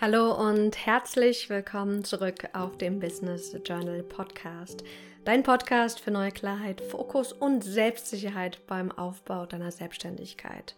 Hallo 0.00 0.32
und 0.32 0.86
herzlich 0.86 1.50
willkommen 1.50 2.04
zurück 2.04 2.50
auf 2.52 2.78
dem 2.78 3.00
Business 3.00 3.52
Journal 3.64 4.04
Podcast. 4.04 4.84
Dein 5.24 5.42
Podcast 5.42 5.98
für 5.98 6.12
neue 6.12 6.30
Klarheit, 6.30 6.80
Fokus 6.80 7.32
und 7.32 7.64
Selbstsicherheit 7.64 8.64
beim 8.68 8.92
Aufbau 8.92 9.44
deiner 9.44 9.72
Selbstständigkeit. 9.72 10.76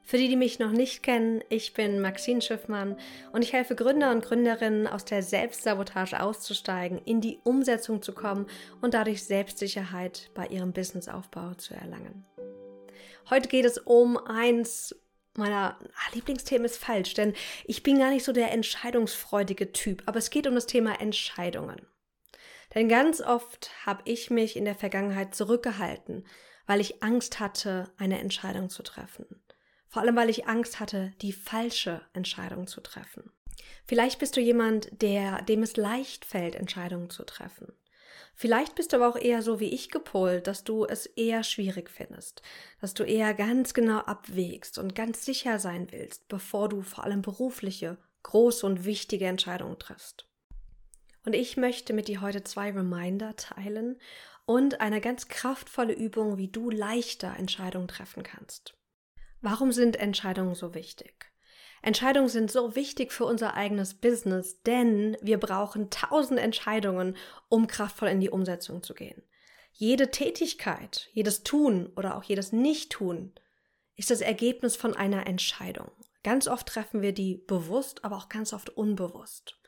Für 0.00 0.16
die, 0.16 0.28
die 0.28 0.36
mich 0.36 0.58
noch 0.58 0.72
nicht 0.72 1.02
kennen, 1.02 1.44
ich 1.50 1.74
bin 1.74 2.00
Maxine 2.00 2.40
Schiffmann 2.40 2.96
und 3.32 3.42
ich 3.42 3.52
helfe 3.52 3.74
Gründer 3.74 4.10
und 4.10 4.24
Gründerinnen 4.24 4.86
aus 4.86 5.04
der 5.04 5.22
Selbstsabotage 5.22 6.22
auszusteigen, 6.22 6.98
in 7.04 7.20
die 7.20 7.40
Umsetzung 7.44 8.00
zu 8.00 8.14
kommen 8.14 8.46
und 8.80 8.94
dadurch 8.94 9.22
Selbstsicherheit 9.22 10.30
bei 10.32 10.46
ihrem 10.46 10.72
Businessaufbau 10.72 11.52
zu 11.54 11.74
erlangen. 11.74 12.24
Heute 13.28 13.48
geht 13.48 13.66
es 13.66 13.76
um 13.76 14.16
eins 14.16 14.96
meiner 15.34 15.78
ah, 15.80 16.14
Lieblingsthemen 16.14 16.64
ist 16.64 16.78
falsch, 16.78 17.14
denn 17.14 17.34
ich 17.64 17.82
bin 17.82 17.98
gar 17.98 18.10
nicht 18.10 18.24
so 18.24 18.32
der 18.32 18.52
entscheidungsfreudige 18.52 19.72
Typ, 19.72 20.02
aber 20.06 20.18
es 20.18 20.30
geht 20.30 20.46
um 20.46 20.54
das 20.54 20.66
Thema 20.66 21.00
Entscheidungen. 21.00 21.86
Denn 22.74 22.88
ganz 22.88 23.20
oft 23.20 23.70
habe 23.84 24.02
ich 24.04 24.30
mich 24.30 24.56
in 24.56 24.64
der 24.64 24.74
Vergangenheit 24.74 25.34
zurückgehalten, 25.34 26.26
weil 26.66 26.80
ich 26.80 27.02
Angst 27.02 27.40
hatte, 27.40 27.90
eine 27.98 28.20
Entscheidung 28.20 28.70
zu 28.70 28.82
treffen. 28.82 29.42
Vor 29.88 30.00
allem, 30.02 30.16
weil 30.16 30.30
ich 30.30 30.46
Angst 30.46 30.80
hatte, 30.80 31.12
die 31.20 31.32
falsche 31.32 32.00
Entscheidung 32.14 32.66
zu 32.66 32.80
treffen. 32.80 33.30
Vielleicht 33.84 34.18
bist 34.18 34.36
du 34.36 34.40
jemand, 34.40 34.88
der, 35.02 35.42
dem 35.42 35.62
es 35.62 35.76
leicht 35.76 36.24
fällt, 36.24 36.54
Entscheidungen 36.54 37.10
zu 37.10 37.24
treffen. 37.24 37.72
Vielleicht 38.34 38.74
bist 38.74 38.92
du 38.92 38.96
aber 38.96 39.08
auch 39.08 39.16
eher 39.16 39.42
so 39.42 39.60
wie 39.60 39.72
ich 39.72 39.90
gepolt, 39.90 40.46
dass 40.46 40.64
du 40.64 40.84
es 40.84 41.06
eher 41.06 41.44
schwierig 41.44 41.90
findest, 41.90 42.42
dass 42.80 42.94
du 42.94 43.04
eher 43.04 43.34
ganz 43.34 43.74
genau 43.74 43.98
abwägst 43.98 44.78
und 44.78 44.94
ganz 44.94 45.24
sicher 45.24 45.58
sein 45.58 45.88
willst, 45.90 46.28
bevor 46.28 46.68
du 46.68 46.82
vor 46.82 47.04
allem 47.04 47.22
berufliche, 47.22 47.98
große 48.22 48.66
und 48.66 48.84
wichtige 48.84 49.26
Entscheidungen 49.26 49.78
triffst. 49.78 50.28
Und 51.24 51.34
ich 51.34 51.56
möchte 51.56 51.92
mit 51.92 52.08
dir 52.08 52.20
heute 52.20 52.42
zwei 52.42 52.70
Reminder 52.72 53.36
teilen 53.36 54.00
und 54.44 54.80
eine 54.80 55.00
ganz 55.00 55.28
kraftvolle 55.28 55.92
Übung, 55.92 56.36
wie 56.36 56.48
du 56.48 56.70
leichter 56.70 57.36
Entscheidungen 57.36 57.86
treffen 57.86 58.22
kannst. 58.22 58.76
Warum 59.40 59.72
sind 59.72 59.96
Entscheidungen 59.96 60.54
so 60.54 60.74
wichtig? 60.74 61.31
Entscheidungen 61.82 62.28
sind 62.28 62.50
so 62.50 62.76
wichtig 62.76 63.12
für 63.12 63.24
unser 63.24 63.54
eigenes 63.54 63.94
Business, 63.94 64.62
denn 64.62 65.16
wir 65.20 65.38
brauchen 65.38 65.90
tausend 65.90 66.38
Entscheidungen, 66.38 67.16
um 67.48 67.66
kraftvoll 67.66 68.08
in 68.08 68.20
die 68.20 68.30
Umsetzung 68.30 68.82
zu 68.84 68.94
gehen. 68.94 69.22
Jede 69.72 70.10
Tätigkeit, 70.10 71.08
jedes 71.12 71.42
Tun 71.42 71.90
oder 71.96 72.16
auch 72.16 72.22
jedes 72.22 72.52
Nicht-Tun 72.52 73.32
ist 73.96 74.10
das 74.10 74.20
Ergebnis 74.20 74.76
von 74.76 74.94
einer 74.94 75.26
Entscheidung. 75.26 75.90
Ganz 76.22 76.46
oft 76.46 76.68
treffen 76.68 77.02
wir 77.02 77.12
die 77.12 77.36
bewusst, 77.48 78.04
aber 78.04 78.16
auch 78.16 78.28
ganz 78.28 78.52
oft 78.52 78.70
unbewusst. 78.70 79.58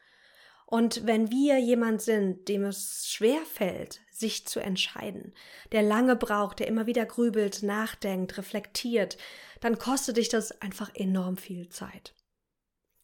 Und 0.67 1.07
wenn 1.07 1.31
wir 1.31 1.59
jemand 1.59 2.03
sind, 2.03 2.48
dem 2.48 2.65
es 2.65 3.09
schwer 3.09 3.41
fällt, 3.45 4.01
sich 4.11 4.47
zu 4.47 4.61
entscheiden, 4.61 5.34
der 5.73 5.83
lange 5.83 6.17
braucht, 6.17 6.61
der 6.61 6.69
immer 6.69 6.87
wieder 6.87 7.05
grübelt, 7.05 7.62
nachdenkt, 7.62 8.39
reflektiert, 8.39 9.19
dann 9.61 9.79
kostet 9.79 10.17
dich 10.17 10.29
das 10.29 10.61
einfach 10.62 10.91
enorm 10.95 11.37
viel 11.37 11.69
Zeit. 11.69 12.15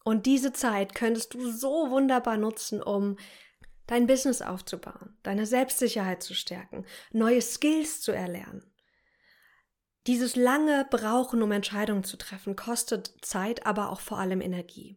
Und 0.05 0.27
diese 0.27 0.53
Zeit 0.53 0.95
könntest 0.95 1.35
du 1.35 1.51
so 1.51 1.91
wunderbar 1.91 2.37
nutzen, 2.37 2.83
um 2.83 3.17
dein 3.87 4.07
Business 4.07 4.41
aufzubauen, 4.41 5.17
deine 5.23 5.47
Selbstsicherheit 5.47 6.23
zu 6.23 6.35
stärken, 6.35 6.87
neue 7.13 7.43
Skills 7.43 8.01
zu 8.01 8.13
erlernen. 8.13 8.65
Dieses 10.07 10.35
lange 10.37 10.87
Brauchen, 10.91 11.43
um 11.43 11.53
Entscheidungen 11.53 12.05
zu 12.05 12.17
treffen, 12.17 12.57
kostet 12.57 13.13
Zeit, 13.21 13.67
aber 13.67 13.91
auch 13.91 14.01
vor 14.01 14.19
allem 14.19 14.41
Energie. 14.41 14.97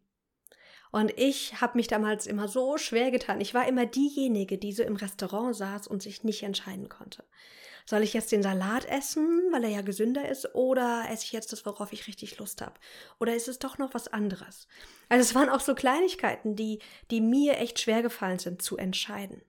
Und 0.94 1.12
ich 1.18 1.60
habe 1.60 1.76
mich 1.76 1.88
damals 1.88 2.28
immer 2.28 2.48
so 2.48 2.78
schwer 2.78 3.10
getan. 3.10 3.42
Ich 3.42 3.56
war 3.56 3.68
immer 3.68 3.88
diejenige, 3.88 4.60
die 4.60 4.72
so 4.72 4.84
im 4.84 4.96
Restaurant 4.96 5.56
saß 5.56 5.88
und 5.88 6.04
sich 6.04 6.24
nicht 6.24 6.44
entscheiden 6.44 6.88
konnte. 6.88 7.24
Soll 7.88 8.04
ich 8.04 8.14
jetzt 8.14 8.32
den 8.32 8.44
Salat 8.44 8.86
essen, 8.86 9.42
weil 9.52 9.64
er 9.64 9.72
ja 9.72 9.82
gesünder 9.82 10.30
ist, 10.30 10.54
oder 10.54 11.06
esse 11.10 11.26
ich 11.26 11.32
jetzt 11.32 11.52
das, 11.52 11.66
worauf 11.66 11.92
ich 11.94 12.06
richtig 12.06 12.38
Lust 12.38 12.62
habe? 12.62 12.76
Oder 13.20 13.36
ist 13.36 13.48
es 13.48 13.58
doch 13.58 13.80
noch 13.80 13.96
was 13.96 14.08
anderes? 14.08 14.68
Also 15.10 15.24
es 15.24 15.34
waren 15.34 15.50
auch 15.50 15.62
so 15.62 15.74
Kleinigkeiten, 15.74 16.56
die, 16.56 16.78
die 17.10 17.22
mir 17.22 17.58
echt 17.58 17.80
schwer 17.80 18.04
gefallen 18.04 18.38
sind 18.38 18.62
zu 18.62 18.78
entscheiden. 18.78 19.42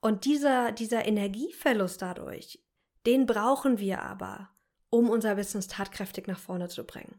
Und 0.00 0.24
dieser, 0.24 0.72
dieser 0.72 1.06
Energieverlust 1.06 2.02
dadurch, 2.02 2.58
den 3.06 3.26
brauchen 3.26 3.78
wir 3.78 4.02
aber, 4.02 4.50
um 4.90 5.08
unser 5.08 5.36
Business 5.36 5.68
tatkräftig 5.68 6.26
nach 6.26 6.40
vorne 6.40 6.68
zu 6.68 6.82
bringen. 6.82 7.16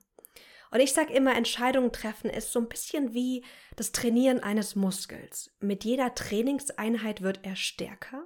Und 0.72 0.80
ich 0.80 0.94
sage 0.94 1.14
immer, 1.14 1.36
Entscheidungen 1.36 1.92
treffen 1.92 2.30
ist 2.30 2.52
so 2.52 2.60
ein 2.60 2.70
bisschen 2.70 3.14
wie 3.14 3.44
das 3.76 3.92
Trainieren 3.92 4.40
eines 4.40 4.76
Muskels. 4.76 5.52
Mit 5.60 5.84
jeder 5.84 6.14
Trainingseinheit 6.14 7.22
wird 7.22 7.40
er 7.44 7.56
stärker 7.56 8.26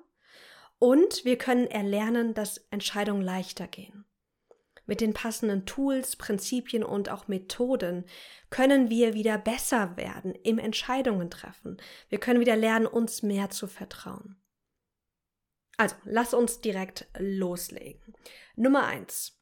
und 0.78 1.24
wir 1.24 1.38
können 1.38 1.68
erlernen, 1.68 2.34
dass 2.34 2.58
Entscheidungen 2.70 3.22
leichter 3.22 3.68
gehen. 3.68 4.06
Mit 4.86 5.00
den 5.00 5.14
passenden 5.14 5.66
Tools, 5.66 6.18
Prinzipien 6.18 6.84
und 6.84 7.08
auch 7.08 7.30
Methoden 7.30 8.04
können 8.50 8.90
wir 8.90 9.14
wieder 9.14 9.38
besser 9.38 9.96
werden 9.96 10.36
im 10.36 10.60
Entscheidungen 10.60 11.30
treffen. 11.30 11.78
Wir 12.10 12.20
können 12.20 12.42
wieder 12.42 12.58
lernen, 12.58 12.86
uns 12.86 13.24
mehr 13.24 13.50
zu 13.50 13.68
vertrauen. 13.68 14.36
Also, 15.78 15.96
lass 16.04 16.34
uns 16.34 16.60
direkt 16.60 17.08
loslegen. 17.18 18.14
Nummer 18.58 18.86
eins: 18.86 19.40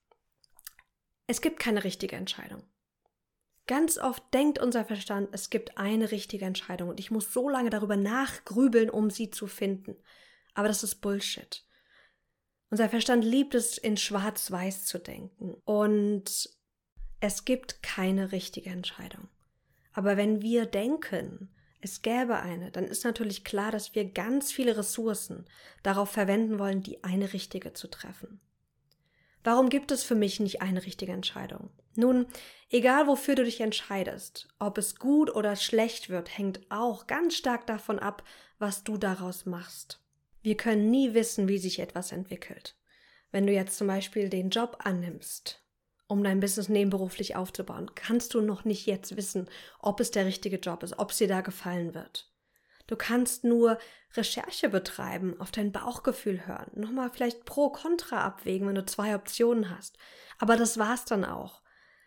Es 1.25 1.41
gibt 1.41 1.59
keine 1.59 1.83
richtige 1.83 2.15
Entscheidung. 2.15 2.63
Ganz 3.71 3.97
oft 3.97 4.21
denkt 4.33 4.59
unser 4.59 4.83
Verstand, 4.83 5.29
es 5.31 5.49
gibt 5.49 5.77
eine 5.77 6.11
richtige 6.11 6.43
Entscheidung 6.43 6.89
und 6.89 6.99
ich 6.99 7.09
muss 7.09 7.31
so 7.31 7.47
lange 7.47 7.69
darüber 7.69 7.95
nachgrübeln, 7.95 8.89
um 8.89 9.09
sie 9.09 9.29
zu 9.29 9.47
finden. 9.47 9.95
Aber 10.53 10.67
das 10.67 10.83
ist 10.83 10.95
Bullshit. 10.95 11.65
Unser 12.69 12.89
Verstand 12.89 13.23
liebt 13.23 13.55
es, 13.55 13.77
in 13.77 13.95
Schwarz-Weiß 13.95 14.83
zu 14.83 14.99
denken. 14.99 15.53
Und 15.63 16.49
es 17.21 17.45
gibt 17.45 17.81
keine 17.81 18.33
richtige 18.33 18.71
Entscheidung. 18.71 19.29
Aber 19.93 20.17
wenn 20.17 20.41
wir 20.41 20.65
denken, 20.65 21.55
es 21.79 22.01
gäbe 22.01 22.41
eine, 22.41 22.71
dann 22.71 22.83
ist 22.83 23.05
natürlich 23.05 23.45
klar, 23.45 23.71
dass 23.71 23.95
wir 23.95 24.03
ganz 24.03 24.51
viele 24.51 24.75
Ressourcen 24.75 25.45
darauf 25.81 26.11
verwenden 26.11 26.59
wollen, 26.59 26.83
die 26.83 27.05
eine 27.05 27.31
richtige 27.31 27.71
zu 27.71 27.87
treffen. 27.87 28.41
Warum 29.43 29.69
gibt 29.69 29.91
es 29.91 30.03
für 30.03 30.15
mich 30.15 30.39
nicht 30.39 30.61
eine 30.61 30.85
richtige 30.85 31.11
Entscheidung? 31.11 31.69
Nun, 31.95 32.27
egal 32.69 33.07
wofür 33.07 33.35
du 33.35 33.43
dich 33.43 33.59
entscheidest, 33.61 34.47
ob 34.59 34.77
es 34.77 34.95
gut 34.95 35.33
oder 35.33 35.55
schlecht 35.55 36.09
wird, 36.09 36.37
hängt 36.37 36.61
auch 36.69 37.07
ganz 37.07 37.35
stark 37.35 37.67
davon 37.67 37.99
ab, 37.99 38.23
was 38.59 38.83
du 38.83 38.97
daraus 38.97 39.45
machst. 39.45 39.99
Wir 40.41 40.55
können 40.55 40.89
nie 40.89 41.13
wissen, 41.13 41.47
wie 41.47 41.57
sich 41.57 41.79
etwas 41.79 42.11
entwickelt. 42.11 42.77
Wenn 43.31 43.47
du 43.47 43.53
jetzt 43.53 43.77
zum 43.77 43.87
Beispiel 43.87 44.29
den 44.29 44.49
Job 44.49 44.77
annimmst, 44.83 45.63
um 46.07 46.23
dein 46.23 46.39
Business 46.39 46.67
nebenberuflich 46.67 47.35
aufzubauen, 47.35 47.91
kannst 47.95 48.33
du 48.33 48.41
noch 48.41 48.65
nicht 48.65 48.85
jetzt 48.85 49.15
wissen, 49.15 49.49
ob 49.79 49.99
es 49.99 50.11
der 50.11 50.25
richtige 50.25 50.57
Job 50.57 50.83
ist, 50.83 50.99
ob 50.99 51.11
es 51.11 51.17
dir 51.17 51.27
da 51.27 51.41
gefallen 51.41 51.93
wird. 51.93 52.30
Du 52.91 52.97
kannst 52.97 53.45
nur 53.45 53.79
Recherche 54.15 54.67
betreiben, 54.67 55.39
auf 55.39 55.49
dein 55.49 55.71
Bauchgefühl 55.71 56.45
hören, 56.45 56.69
nochmal 56.75 57.09
vielleicht 57.09 57.45
pro 57.45 57.69
kontra 57.69 58.21
abwägen, 58.21 58.67
wenn 58.67 58.75
du 58.75 58.85
zwei 58.85 59.15
Optionen 59.15 59.69
hast. 59.69 59.97
Aber 60.39 60.57
das 60.57 60.77
war's 60.77 61.05
dann 61.05 61.23
auch. 61.23 61.61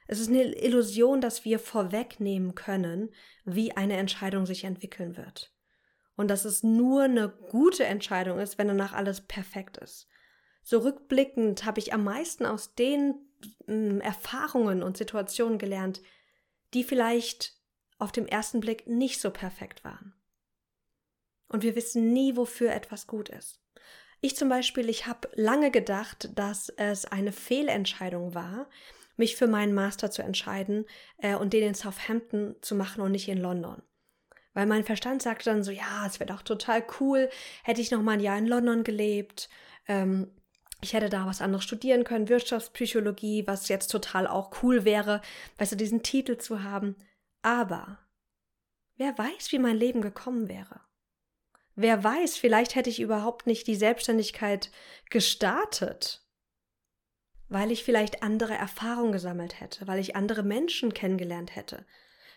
Es 0.09 0.21
ist 0.21 0.29
eine 0.29 0.43
Illusion, 0.43 1.23
dass 1.23 1.47
wir 1.47 1.59
vorwegnehmen 1.59 2.55
können, 2.55 3.15
wie 3.47 3.75
eine 3.75 3.97
Entscheidung 3.97 4.45
sich 4.45 4.65
entwickeln 4.65 5.17
wird. 5.17 5.55
Und 6.17 6.29
dass 6.29 6.45
es 6.45 6.63
nur 6.63 7.05
eine 7.05 7.31
gute 7.31 7.85
Entscheidung 7.85 8.39
ist, 8.39 8.59
wenn 8.59 8.69
danach 8.69 8.93
alles 8.93 9.23
perfekt 9.23 9.79
ist. 9.79 10.07
So 10.63 10.81
rückblickend 10.81 11.65
habe 11.65 11.81
ich 11.81 11.95
am 11.95 12.05
meisten 12.05 12.45
aus 12.45 12.75
den 12.75 13.15
äh, 13.67 14.01
Erfahrungen 14.01 14.83
und 14.83 14.99
Situationen 14.99 15.57
gelernt, 15.57 16.03
die 16.75 16.85
vielleicht 16.85 17.55
auf 17.97 18.13
dem 18.13 18.27
ersten 18.27 18.61
Blick 18.61 18.87
nicht 18.87 19.19
so 19.19 19.31
perfekt 19.31 19.83
waren. 19.83 20.14
Und 21.55 21.63
wir 21.63 21.77
wissen 21.77 22.13
nie, 22.13 22.35
wofür 22.35 22.73
etwas 22.73 23.07
gut 23.07 23.29
ist. 23.29 23.61
Ich 24.21 24.35
zum 24.35 24.49
Beispiel, 24.49 24.89
ich 24.89 25.07
habe 25.07 25.29
lange 25.35 25.71
gedacht, 25.71 26.31
dass 26.35 26.69
es 26.69 27.05
eine 27.05 27.31
Fehlentscheidung 27.31 28.35
war, 28.35 28.69
mich 29.17 29.37
für 29.37 29.47
meinen 29.47 29.73
Master 29.73 30.11
zu 30.11 30.23
entscheiden 30.23 30.85
äh, 31.19 31.37
und 31.37 31.53
den 31.53 31.63
in 31.63 31.75
Southampton 31.77 32.57
zu 32.61 32.75
machen 32.75 33.03
und 33.03 33.13
nicht 33.13 33.29
in 33.29 33.39
London. 33.39 33.85
Weil 34.53 34.67
mein 34.67 34.83
Verstand 34.83 35.23
sagte 35.23 35.45
dann 35.45 35.63
so, 35.63 35.71
ja, 35.71 36.05
es 36.05 36.19
wäre 36.19 36.33
doch 36.33 36.43
total 36.43 36.85
cool, 36.99 37.31
hätte 37.63 37.81
ich 37.81 37.93
noch 37.93 38.03
mal 38.03 38.15
ein 38.15 38.21
Jahr 38.21 38.37
in 38.37 38.49
London 38.49 38.83
gelebt. 38.83 39.49
Ähm, 39.87 40.33
ich 40.81 40.93
hätte 40.93 41.09
da 41.09 41.25
was 41.25 41.41
anderes 41.41 41.63
studieren 41.63 42.03
können, 42.03 42.29
Wirtschaftspsychologie, 42.29 43.47
was 43.47 43.69
jetzt 43.69 43.93
total 43.93 44.27
auch 44.27 44.61
cool 44.65 44.85
wäre, 44.85 45.23
weißt 45.59 45.71
du, 45.71 45.77
diesen 45.77 46.03
Titel 46.03 46.37
zu 46.37 46.65
haben. 46.65 46.97
Aber 47.43 48.01
wer 48.97 49.17
weiß, 49.17 49.53
wie 49.53 49.61
mein 49.61 49.77
Leben 49.77 50.01
gekommen 50.01 50.49
wäre. 50.49 50.81
Wer 51.77 52.05
weiß, 52.05 52.37
vielleicht 52.37 52.77
hätte 52.77 52.91
ich 52.91 53.01
überhaupt 53.01 53.47
nicht 53.47 53.67
die 53.67 53.75
Selbstständigkeit 53.75 54.71
gestartet, 55.11 56.25
weil 57.49 57.71
ich 57.71 57.85
vielleicht 57.85 58.23
andere 58.23 58.55
Erfahrungen 58.55 59.13
gesammelt 59.13 59.61
hätte, 59.61 59.87
weil 59.87 59.99
ich 59.99 60.15
andere 60.15 60.43
Menschen 60.43 60.95
kennengelernt 60.95 61.57
hätte. 61.57 61.85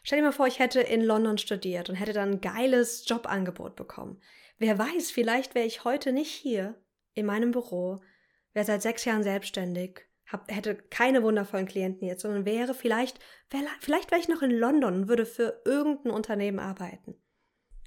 Stell 0.03 0.19
dir 0.19 0.25
mal 0.25 0.31
vor, 0.31 0.47
ich 0.47 0.59
hätte 0.59 0.79
in 0.81 1.03
London 1.03 1.37
studiert 1.37 1.89
und 1.89 1.95
hätte 1.95 2.13
dann 2.13 2.33
ein 2.33 2.41
geiles 2.41 3.07
Jobangebot 3.07 3.75
bekommen. 3.75 4.21
Wer 4.57 4.79
weiß, 4.79 5.11
vielleicht 5.11 5.53
wäre 5.53 5.67
ich 5.67 5.83
heute 5.83 6.11
nicht 6.11 6.31
hier 6.31 6.75
in 7.13 7.25
meinem 7.25 7.51
Büro, 7.51 7.99
wäre 8.53 8.65
seit 8.65 8.81
sechs 8.81 9.05
Jahren 9.05 9.23
selbstständig, 9.23 10.01
hab, 10.25 10.51
hätte 10.51 10.75
keine 10.75 11.23
wundervollen 11.23 11.67
Klienten 11.67 12.07
jetzt, 12.07 12.23
sondern 12.23 12.45
wäre 12.45 12.73
vielleicht, 12.73 13.19
vielleicht 13.79 14.11
wäre 14.11 14.19
ich 14.19 14.27
noch 14.27 14.41
in 14.41 14.51
London 14.51 14.93
und 14.95 15.07
würde 15.07 15.25
für 15.25 15.61
irgendein 15.65 16.11
Unternehmen 16.11 16.59
arbeiten. 16.59 17.21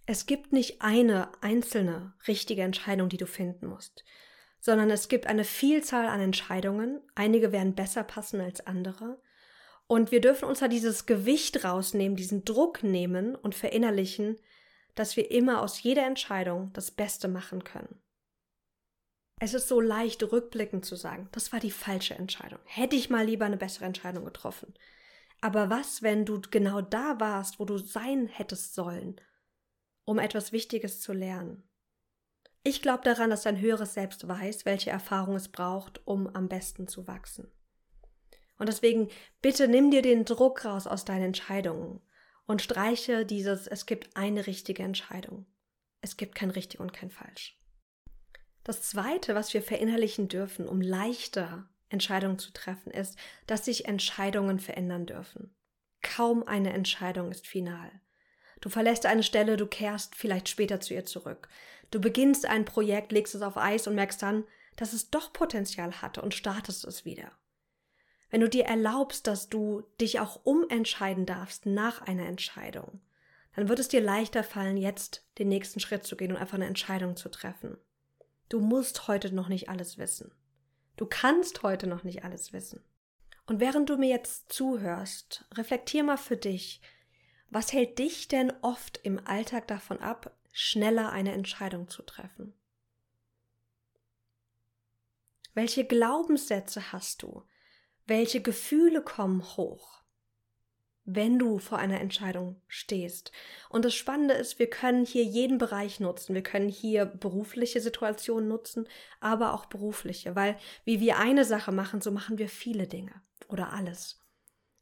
Es 0.07 0.27
gibt 0.27 0.53
nicht 0.53 0.83
eine 0.83 1.31
einzelne 1.43 2.15
richtige 2.27 2.63
Entscheidung, 2.63 3.09
die 3.09 3.17
du 3.17 3.27
finden 3.27 3.67
musst, 3.67 4.05
sondern 4.61 4.91
es 4.91 5.09
gibt 5.09 5.27
eine 5.27 5.45
Vielzahl 5.45 6.07
an 6.07 6.21
Entscheidungen. 6.21 7.01
Einige 7.15 7.53
werden 7.53 7.75
besser 7.75 8.03
passen 8.03 8.41
als 8.41 8.67
andere. 8.67 9.21
Und 9.87 10.13
wir 10.13 10.21
dürfen 10.21 10.45
uns 10.45 10.61
da 10.61 10.69
dieses 10.69 11.07
Gewicht 11.07 11.65
rausnehmen, 11.65 12.17
diesen 12.17 12.45
Druck 12.45 12.83
nehmen 12.83 13.35
und 13.35 13.55
verinnerlichen, 13.55 14.37
dass 14.95 15.17
wir 15.17 15.31
immer 15.31 15.63
aus 15.63 15.83
jeder 15.83 16.07
Entscheidung 16.07 16.73
das 16.73 16.91
Beste 16.91 17.29
machen 17.29 17.65
können. 17.65 18.01
Es 19.43 19.55
ist 19.55 19.69
so 19.69 19.81
leicht, 19.81 20.23
rückblickend 20.23 20.85
zu 20.85 20.97
sagen, 20.97 21.29
das 21.33 21.53
war 21.53 21.61
die 21.61 21.71
falsche 21.71 22.15
Entscheidung. 22.15 22.59
Hätte 22.67 22.95
ich 22.95 23.09
mal 23.09 23.25
lieber 23.25 23.47
eine 23.47 23.57
bessere 23.57 23.87
Entscheidung 23.87 24.27
getroffen. 24.27 24.75
Aber 25.41 25.71
was, 25.71 26.03
wenn 26.03 26.27
du 26.27 26.41
genau 26.51 26.83
da 26.83 27.19
warst, 27.19 27.59
wo 27.59 27.65
du 27.65 27.79
sein 27.79 28.27
hättest 28.27 28.75
sollen, 28.75 29.19
um 30.11 30.19
etwas 30.19 30.51
Wichtiges 30.51 31.01
zu 31.01 31.13
lernen? 31.13 31.63
Ich 32.65 32.83
glaube 32.83 33.05
daran, 33.05 33.31
dass 33.31 33.45
dein 33.45 33.61
höheres 33.61 33.95
Selbst 33.95 34.27
weiß, 34.27 34.65
welche 34.65 34.91
Erfahrung 34.91 35.37
es 35.37 35.47
braucht, 35.49 36.05
um 36.05 36.27
am 36.35 36.49
besten 36.49 36.89
zu 36.89 37.07
wachsen. 37.07 37.49
Und 38.59 38.69
deswegen 38.69 39.09
bitte 39.41 39.69
nimm 39.69 39.93
dir 39.93 40.03
den 40.03 40.25
Druck 40.25 40.65
raus 40.65 40.89
aus 40.89 41.05
deinen 41.05 41.27
Entscheidungen 41.27 42.01
und 42.45 42.61
streiche 42.61 43.25
dieses, 43.25 43.69
es 43.69 43.87
gibt 43.87 44.17
eine 44.17 44.49
richtige 44.49 44.83
Entscheidung. 44.83 45.47
Es 46.01 46.17
gibt 46.17 46.35
kein 46.35 46.51
richtig 46.51 46.81
und 46.81 46.93
kein 46.93 47.11
falsch. 47.11 47.57
Das 48.65 48.83
Zweite, 48.83 49.37
was 49.37 49.55
wir 49.55 49.63
verinnerlichen 49.63 50.27
dürfen, 50.27 50.67
um 50.67 50.81
leichter 50.81 51.71
Entscheidungen 51.89 52.41
zu 52.41 52.53
treffen, 52.53 52.91
ist, 52.91 53.17
dass 53.47 53.65
sich 53.65 53.85
Entscheidungen 53.85 54.59
verändern 54.59 55.07
dürfen. 55.07 55.55
Kaum 56.03 56.43
eine 56.43 56.73
Entscheidung 56.73 57.31
ist 57.31 57.47
final. 57.47 57.93
Du 58.61 58.69
verlässt 58.69 59.07
eine 59.07 59.23
Stelle, 59.23 59.57
du 59.57 59.67
kehrst 59.67 60.15
vielleicht 60.15 60.49
später 60.49 60.81
zu 60.81 60.95
ihr 60.95 61.05
zurück. 61.05 61.49
Du 61.91 62.01
beginnst 62.01 62.47
ein 62.47 62.65
Projekt, 62.65 63.13
legst 63.13 63.35
es 63.35 63.43
auf 63.43 63.57
Eis 63.57 63.87
und 63.87 63.95
merkst 63.95 64.23
dann, 64.23 64.45
dass 64.77 64.93
es 64.93 65.11
doch 65.11 65.33
Potenzial 65.33 66.03
hatte 66.03 66.23
und 66.23 66.35
startest 66.35 66.85
es 66.85 67.05
wieder 67.05 67.33
wenn 68.31 68.41
du 68.41 68.49
dir 68.49 68.65
erlaubst, 68.65 69.27
dass 69.27 69.49
du 69.49 69.83
dich 70.01 70.21
auch 70.21 70.41
umentscheiden 70.45 71.27
darfst 71.27 71.67
nach 71.67 72.03
einer 72.03 72.27
Entscheidung, 72.27 73.01
dann 73.55 73.69
wird 73.69 73.81
es 73.81 73.89
dir 73.89 74.01
leichter 74.01 74.45
fallen, 74.45 74.77
jetzt 74.77 75.27
den 75.39 75.49
nächsten 75.49 75.81
Schritt 75.81 76.05
zu 76.05 76.17
gehen 76.17 76.31
und 76.31 76.39
einfach 76.39 76.55
eine 76.55 76.67
Entscheidung 76.67 77.17
zu 77.17 77.29
treffen. 77.29 77.77
Du 78.49 78.61
musst 78.61 79.09
heute 79.09 79.35
noch 79.35 79.49
nicht 79.49 79.69
alles 79.69 79.99
wissen. 79.99 80.33
Du 80.97 81.07
kannst 81.07 81.63
heute 81.63 81.87
noch 81.87 82.05
nicht 82.05 82.25
alles 82.25 82.53
wissen. 82.53 82.83
Und 83.47 83.59
während 83.59 83.91
du 83.91 83.97
mir 83.97 84.09
jetzt 84.09 84.53
zuhörst, 84.53 85.45
reflektier 85.55 86.05
mal 86.05 86.17
für 86.19 86.37
dich, 86.37 86.81
was 87.51 87.73
hält 87.73 87.99
dich 87.99 88.29
denn 88.29 88.53
oft 88.63 89.01
im 89.03 89.25
Alltag 89.27 89.67
davon 89.67 89.99
ab, 89.99 90.37
schneller 90.53 91.11
eine 91.11 91.33
Entscheidung 91.33 91.89
zu 91.89 92.03
treffen? 92.03 92.55
Welche 95.55 95.85
Glaubenssätze 95.85 96.93
hast 96.93 97.23
du, 97.23 97.43
welche 98.07 98.41
Gefühle 98.41 99.03
kommen 99.03 99.43
hoch, 99.57 100.03
wenn 101.05 101.41
du 101.41 101.59
vor 101.59 101.79
einer 101.79 102.01
Entscheidung 102.01 102.63
stehst? 102.69 103.33
Und 103.69 103.85
das 103.85 103.95
Spannende 103.95 104.35
ist, 104.35 104.61
wir 104.61 104.71
können 104.71 105.05
hier 105.05 105.25
jeden 105.25 105.59
Bereich 105.59 105.99
nutzen. 105.99 106.35
Wir 106.35 106.45
können 106.45 106.69
hier 106.69 107.05
berufliche 107.05 107.81
Situationen 107.81 108.49
nutzen, 108.49 108.89
aber 109.19 109.55
auch 109.55 109.67
berufliche, 109.67 110.37
weil 110.37 110.57
wie 110.85 111.01
wir 111.01 111.19
eine 111.19 111.45
Sache 111.45 111.73
machen, 111.73 112.01
so 112.01 112.13
machen 112.13 112.39
wir 112.39 112.49
viele 112.49 112.87
Dinge 112.87 113.21
oder 113.49 113.73
alles. 113.73 114.21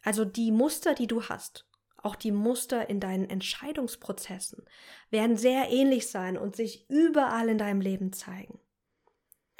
Also 0.02 0.26
die 0.26 0.52
Muster, 0.52 0.94
die 0.94 1.06
du 1.06 1.24
hast, 1.24 1.67
auch 2.02 2.16
die 2.16 2.32
Muster 2.32 2.88
in 2.88 3.00
deinen 3.00 3.28
Entscheidungsprozessen 3.28 4.64
werden 5.10 5.36
sehr 5.36 5.70
ähnlich 5.70 6.08
sein 6.08 6.38
und 6.38 6.56
sich 6.56 6.88
überall 6.88 7.48
in 7.48 7.58
deinem 7.58 7.80
Leben 7.80 8.12
zeigen. 8.12 8.60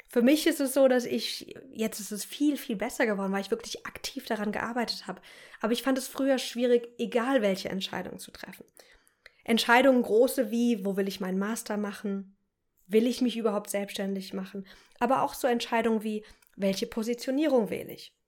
Für 0.07 0.23
mich 0.23 0.47
ist 0.47 0.59
es 0.59 0.73
so, 0.73 0.87
dass 0.87 1.05
ich, 1.05 1.55
jetzt 1.71 1.99
ist 1.99 2.11
es 2.11 2.25
viel, 2.25 2.57
viel 2.57 2.75
besser 2.75 3.05
geworden, 3.05 3.31
weil 3.31 3.41
ich 3.41 3.51
wirklich 3.51 3.85
aktiv 3.85 4.25
daran 4.25 4.51
gearbeitet 4.51 5.05
habe. 5.05 5.21
Aber 5.61 5.71
ich 5.71 5.83
fand 5.83 5.99
es 5.99 6.07
früher 6.07 6.39
schwierig, 6.39 6.89
egal 6.97 7.43
welche 7.43 7.69
Entscheidung 7.69 8.17
zu 8.17 8.31
treffen. 8.31 8.65
Entscheidungen 9.43 10.01
große 10.01 10.49
wie, 10.49 10.83
wo 10.83 10.97
will 10.97 11.07
ich 11.07 11.19
meinen 11.19 11.37
Master 11.37 11.77
machen? 11.77 12.35
Will 12.87 13.05
ich 13.05 13.21
mich 13.21 13.37
überhaupt 13.37 13.69
selbstständig 13.69 14.33
machen? 14.33 14.65
Aber 14.99 15.21
auch 15.21 15.35
so 15.35 15.47
Entscheidungen 15.47 16.03
wie, 16.03 16.25
welche 16.55 16.87
Positionierung 16.87 17.69
wähle 17.69 17.93
ich? 17.93 18.18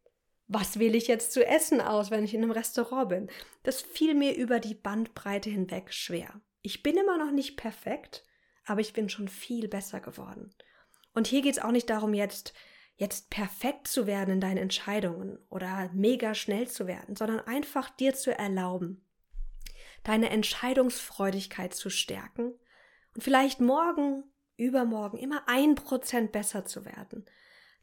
Was 0.53 0.80
wähle 0.80 0.98
ich 0.98 1.07
jetzt 1.07 1.31
zu 1.31 1.48
essen 1.48 1.80
aus, 1.80 2.12
wenn 2.12 2.25
ich 2.25 2.33
in 2.33 2.44
einem 2.44 2.51
Restaurant 2.51 3.07
bin? 3.07 3.30
Das 3.63 3.81
fiel 3.81 4.13
mir 4.13 4.36
über 4.36 4.59
die 4.59 4.75
Bandbreite 4.75 5.50
hinweg 5.50 5.94
schwer. 5.94 6.42
Ich 6.62 6.83
bin 6.83 6.98
immer 6.98 7.18
noch 7.18 7.31
nicht 7.31 7.56
perfekt, 7.56 8.25
aber 8.65 8.81
ich 8.81 8.92
bin 8.92 9.07
schon 9.07 9.30
viel 9.30 9.69
besser 9.69 10.01
geworden. 10.01 10.53
Und 11.13 11.27
hier 11.27 11.42
geht 11.42 11.53
es 11.53 11.63
auch 11.63 11.71
nicht 11.71 11.89
darum, 11.89 12.13
jetzt, 12.13 12.53
jetzt 12.98 13.30
perfekt 13.30 13.88
zu 13.88 14.07
werden 14.07 14.33
in 14.33 14.42
deinen 14.42 14.57
Entscheidungen 14.57 15.39
oder 15.50 15.89
mega 15.94 16.36
schnell 16.36 16.68
zu 16.68 16.86
werden, 16.86 17.15
sondern 17.15 17.39
einfach 17.39 17.89
dir 17.89 18.13
zu 18.13 18.38
erlauben, 18.38 19.06
deine 20.04 20.31
Entscheidungsfreudigkeit 20.31 21.74
zu 21.74 21.89
stärken 21.89 22.59
und 23.15 23.24
vielleicht 23.24 23.62
morgen, 23.62 24.25
übermorgen 24.57 25.18
immer 25.18 25.44
ein 25.47 25.75
Prozent 25.75 26.33
besser 26.33 26.65
zu 26.65 26.83
werden. 26.83 27.25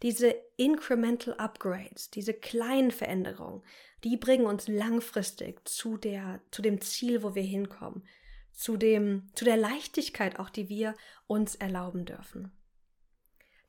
Diese 0.03 0.35
Incremental 0.56 1.35
Upgrades, 1.35 2.11
diese 2.11 2.33
kleinen 2.33 2.91
Veränderungen, 2.91 3.62
die 4.05 4.17
bringen 4.17 4.47
uns 4.47 4.69
langfristig 4.69 5.69
zu 5.69 5.97
der, 5.97 6.41
zu 6.50 6.62
dem 6.62 6.81
Ziel, 6.81 7.23
wo 7.23 7.35
wir 7.35 7.43
hinkommen, 7.43 8.05
zu 8.53 8.77
dem, 8.77 9.31
zu 9.35 9.45
der 9.45 9.56
Leichtigkeit 9.56 10.39
auch, 10.39 10.50
die 10.50 10.69
wir 10.69 10.95
uns 11.27 11.56
erlauben 11.56 12.05
dürfen. 12.05 12.53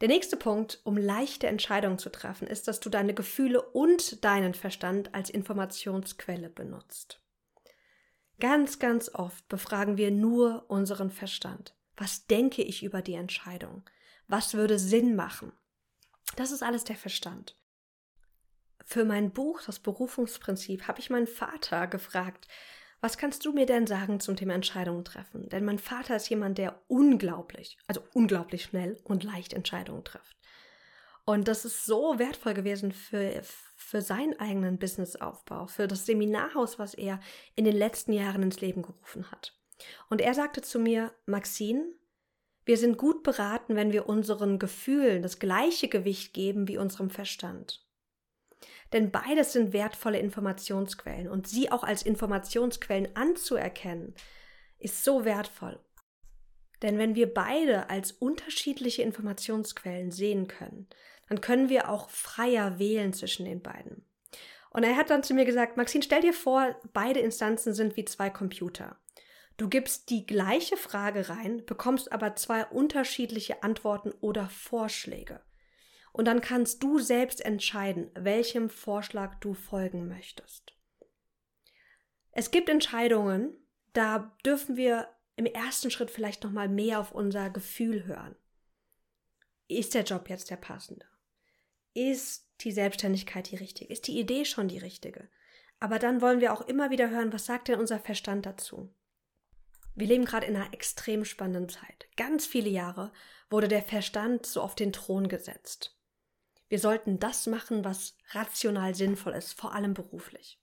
Der 0.01 0.07
nächste 0.07 0.37
Punkt, 0.37 0.79
um 0.83 0.97
leichte 0.97 1.47
Entscheidungen 1.47 1.97
zu 1.97 2.09
treffen, 2.09 2.47
ist, 2.47 2.67
dass 2.67 2.79
du 2.79 2.89
deine 2.89 3.13
Gefühle 3.13 3.61
und 3.61 4.23
deinen 4.23 4.53
Verstand 4.53 5.13
als 5.13 5.29
Informationsquelle 5.29 6.49
benutzt. 6.49 7.21
Ganz, 8.39 8.79
ganz 8.79 9.13
oft 9.13 9.47
befragen 9.49 9.97
wir 9.97 10.11
nur 10.11 10.63
unseren 10.69 11.11
Verstand. 11.11 11.75
Was 11.97 12.27
denke 12.27 12.61
ich 12.61 12.83
über 12.83 13.01
die 13.01 13.15
Entscheidung? 13.15 13.83
Was 14.29 14.53
würde 14.53 14.79
Sinn 14.79 15.15
machen? 15.15 15.51
Das 16.35 16.51
ist 16.51 16.63
alles 16.63 16.83
der 16.83 16.95
Verstand. 16.95 17.55
Für 18.85 19.05
mein 19.05 19.31
Buch, 19.31 19.61
das 19.65 19.79
Berufungsprinzip, 19.79 20.87
habe 20.87 20.99
ich 20.99 21.09
meinen 21.09 21.27
Vater 21.27 21.87
gefragt, 21.87 22.47
was 23.01 23.17
kannst 23.17 23.45
du 23.45 23.53
mir 23.53 23.65
denn 23.65 23.87
sagen 23.87 24.19
zum 24.19 24.35
Thema 24.35 24.53
Entscheidungen 24.53 25.05
treffen? 25.05 25.47
Denn 25.49 25.63
mein 25.63 25.79
Vater 25.79 26.15
ist 26.15 26.29
jemand, 26.29 26.57
der 26.57 26.81
unglaublich, 26.87 27.77
also 27.87 28.01
unglaublich 28.13 28.63
schnell 28.63 28.99
und 29.03 29.23
leicht 29.23 29.53
Entscheidungen 29.53 30.03
trifft. 30.03 30.35
Und 31.23 31.47
das 31.47 31.63
ist 31.63 31.85
so 31.85 32.17
wertvoll 32.17 32.55
gewesen 32.55 32.91
für, 32.91 33.41
für 33.75 34.01
seinen 34.01 34.37
eigenen 34.39 34.79
Businessaufbau, 34.79 35.67
für 35.67 35.87
das 35.87 36.05
Seminarhaus, 36.05 36.79
was 36.79 36.93
er 36.93 37.19
in 37.55 37.65
den 37.65 37.75
letzten 37.75 38.13
Jahren 38.13 38.43
ins 38.43 38.59
Leben 38.61 38.81
gerufen 38.81 39.29
hat. 39.31 39.55
Und 40.09 40.21
er 40.21 40.33
sagte 40.33 40.61
zu 40.61 40.79
mir, 40.79 41.13
Maxine, 41.25 41.85
wir 42.69 42.77
sind 42.77 42.99
gut 42.99 43.23
beraten, 43.23 43.75
wenn 43.75 43.93
wir 43.93 44.07
unseren 44.07 44.59
Gefühlen 44.59 45.23
das 45.23 45.39
gleiche 45.39 45.87
Gewicht 45.87 46.35
geben 46.35 46.67
wie 46.67 46.77
unserem 46.77 47.09
Verstand. 47.09 47.83
Denn 48.93 49.09
beides 49.09 49.53
sind 49.53 49.73
wertvolle 49.73 50.19
Informationsquellen 50.19 51.29
und 51.29 51.47
sie 51.47 51.71
auch 51.71 51.83
als 51.83 52.03
Informationsquellen 52.03 53.15
anzuerkennen, 53.15 54.13
ist 54.77 55.03
so 55.03 55.25
wertvoll. 55.25 55.79
Denn 56.83 56.99
wenn 56.99 57.15
wir 57.15 57.33
beide 57.33 57.89
als 57.89 58.11
unterschiedliche 58.11 59.01
Informationsquellen 59.01 60.11
sehen 60.11 60.47
können, 60.47 60.85
dann 61.27 61.41
können 61.41 61.69
wir 61.69 61.89
auch 61.89 62.11
freier 62.11 62.77
wählen 62.77 63.13
zwischen 63.13 63.45
den 63.45 63.63
beiden. 63.63 64.05
Und 64.69 64.83
er 64.83 64.95
hat 64.95 65.09
dann 65.09 65.23
zu 65.23 65.33
mir 65.33 65.45
gesagt, 65.45 65.75
Maxine, 65.75 66.03
stell 66.03 66.21
dir 66.21 66.33
vor, 66.33 66.75
beide 66.93 67.19
Instanzen 67.19 67.73
sind 67.73 67.97
wie 67.97 68.05
zwei 68.05 68.29
Computer. 68.29 68.99
Du 69.59 69.67
gibst 69.67 70.09
die 70.09 70.25
gleiche 70.25 70.77
Frage 70.77 71.27
rein, 71.27 71.65
bekommst 71.65 72.13
aber 72.13 72.33
zwei 72.37 72.65
unterschiedliche 72.67 73.61
Antworten 73.61 74.13
oder 74.21 74.47
Vorschläge. 74.47 75.41
Und 76.13 76.29
dann 76.29 76.39
kannst 76.39 76.81
du 76.81 76.97
selbst 76.97 77.43
entscheiden, 77.43 78.09
welchem 78.15 78.69
Vorschlag 78.69 79.35
du 79.41 79.53
folgen 79.53 80.07
möchtest. 80.07 80.77
Es 82.31 82.51
gibt 82.51 82.69
Entscheidungen, 82.69 83.53
da 83.91 84.33
dürfen 84.45 84.77
wir 84.77 85.09
im 85.35 85.45
ersten 85.45 85.91
Schritt 85.91 86.09
vielleicht 86.09 86.45
noch 86.45 86.51
mal 86.51 86.69
mehr 86.69 86.97
auf 87.01 87.11
unser 87.11 87.49
Gefühl 87.49 88.05
hören. 88.05 88.37
Ist 89.67 89.93
der 89.93 90.03
Job 90.03 90.29
jetzt 90.29 90.49
der 90.51 90.55
passende? 90.55 91.05
Ist 91.93 92.49
die 92.61 92.71
Selbstständigkeit 92.71 93.51
die 93.51 93.57
richtige? 93.57 93.91
Ist 93.91 94.07
die 94.07 94.19
Idee 94.19 94.45
schon 94.45 94.69
die 94.69 94.79
richtige? 94.79 95.29
Aber 95.81 95.99
dann 95.99 96.21
wollen 96.21 96.39
wir 96.39 96.53
auch 96.53 96.61
immer 96.61 96.91
wieder 96.91 97.09
hören, 97.09 97.33
was 97.33 97.45
sagt 97.45 97.67
denn 97.67 97.77
unser 97.77 97.99
Verstand 97.99 98.45
dazu? 98.45 98.95
Wir 99.99 100.07
leben 100.07 100.23
gerade 100.23 100.47
in 100.47 100.55
einer 100.55 100.73
extrem 100.73 101.25
spannenden 101.25 101.67
Zeit. 101.67 102.07
Ganz 102.15 102.45
viele 102.45 102.69
Jahre 102.69 103.11
wurde 103.49 103.67
der 103.67 103.81
Verstand 103.81 104.45
so 104.45 104.61
auf 104.61 104.73
den 104.73 104.93
Thron 104.93 105.27
gesetzt. 105.27 105.93
Wir 106.69 106.79
sollten 106.79 107.19
das 107.19 107.47
machen, 107.47 107.83
was 107.83 108.15
rational 108.31 108.95
sinnvoll 108.95 109.33
ist, 109.33 109.59
vor 109.59 109.75
allem 109.75 109.93
beruflich. 109.93 110.57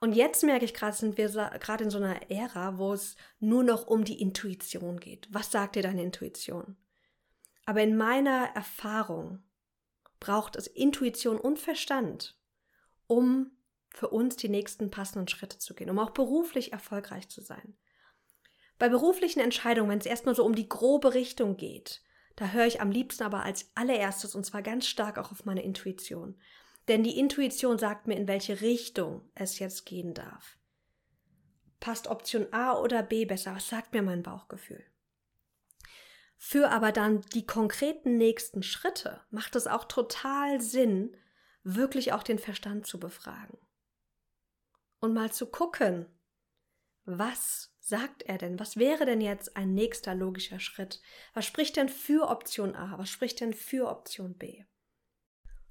Und 0.00 0.14
jetzt 0.14 0.42
merke 0.42 0.64
ich 0.64 0.74
gerade, 0.74 0.96
sind 0.96 1.16
wir 1.16 1.28
gerade 1.28 1.84
in 1.84 1.90
so 1.90 1.98
einer 1.98 2.28
Ära, 2.28 2.76
wo 2.76 2.92
es 2.92 3.14
nur 3.38 3.62
noch 3.62 3.86
um 3.86 4.04
die 4.04 4.20
Intuition 4.20 4.98
geht. 4.98 5.28
Was 5.30 5.52
sagt 5.52 5.76
dir 5.76 5.84
deine 5.84 6.02
Intuition? 6.02 6.76
Aber 7.64 7.82
in 7.82 7.96
meiner 7.96 8.50
Erfahrung 8.56 9.44
braucht 10.18 10.56
es 10.56 10.66
Intuition 10.66 11.38
und 11.38 11.60
Verstand, 11.60 12.36
um 13.06 13.52
für 13.90 14.08
uns 14.08 14.34
die 14.34 14.48
nächsten 14.48 14.90
passenden 14.90 15.28
Schritte 15.28 15.58
zu 15.58 15.72
gehen, 15.74 15.88
um 15.88 16.00
auch 16.00 16.10
beruflich 16.10 16.72
erfolgreich 16.72 17.28
zu 17.28 17.42
sein. 17.42 17.76
Bei 18.82 18.88
beruflichen 18.88 19.38
Entscheidungen, 19.38 19.90
wenn 19.90 20.00
es 20.00 20.06
erstmal 20.06 20.34
so 20.34 20.44
um 20.44 20.56
die 20.56 20.68
grobe 20.68 21.14
Richtung 21.14 21.56
geht, 21.56 22.02
da 22.34 22.48
höre 22.48 22.66
ich 22.66 22.80
am 22.80 22.90
liebsten 22.90 23.22
aber 23.22 23.44
als 23.44 23.70
allererstes 23.76 24.34
und 24.34 24.44
zwar 24.44 24.60
ganz 24.60 24.88
stark 24.88 25.18
auch 25.18 25.30
auf 25.30 25.44
meine 25.44 25.62
Intuition. 25.62 26.36
Denn 26.88 27.04
die 27.04 27.16
Intuition 27.16 27.78
sagt 27.78 28.08
mir, 28.08 28.16
in 28.16 28.26
welche 28.26 28.60
Richtung 28.60 29.30
es 29.36 29.60
jetzt 29.60 29.86
gehen 29.86 30.14
darf. 30.14 30.58
Passt 31.78 32.08
Option 32.08 32.52
A 32.52 32.76
oder 32.76 33.04
B 33.04 33.24
besser? 33.24 33.54
Was 33.54 33.68
sagt 33.68 33.92
mir 33.92 34.02
mein 34.02 34.24
Bauchgefühl? 34.24 34.82
Für 36.36 36.68
aber 36.70 36.90
dann 36.90 37.20
die 37.34 37.46
konkreten 37.46 38.16
nächsten 38.16 38.64
Schritte 38.64 39.20
macht 39.30 39.54
es 39.54 39.68
auch 39.68 39.84
total 39.84 40.60
Sinn, 40.60 41.16
wirklich 41.62 42.12
auch 42.12 42.24
den 42.24 42.40
Verstand 42.40 42.88
zu 42.88 42.98
befragen. 42.98 43.58
Und 44.98 45.14
mal 45.14 45.30
zu 45.30 45.46
gucken, 45.46 46.06
was 47.04 47.71
sagt 47.82 48.22
er 48.22 48.38
denn? 48.38 48.58
Was 48.60 48.76
wäre 48.76 49.04
denn 49.04 49.20
jetzt 49.20 49.56
ein 49.56 49.74
nächster 49.74 50.14
logischer 50.14 50.60
Schritt? 50.60 51.02
Was 51.34 51.44
spricht 51.44 51.76
denn 51.76 51.88
für 51.88 52.28
Option 52.28 52.76
A? 52.76 52.96
Was 52.96 53.10
spricht 53.10 53.40
denn 53.40 53.52
für 53.52 53.88
Option 53.88 54.34
B? 54.34 54.62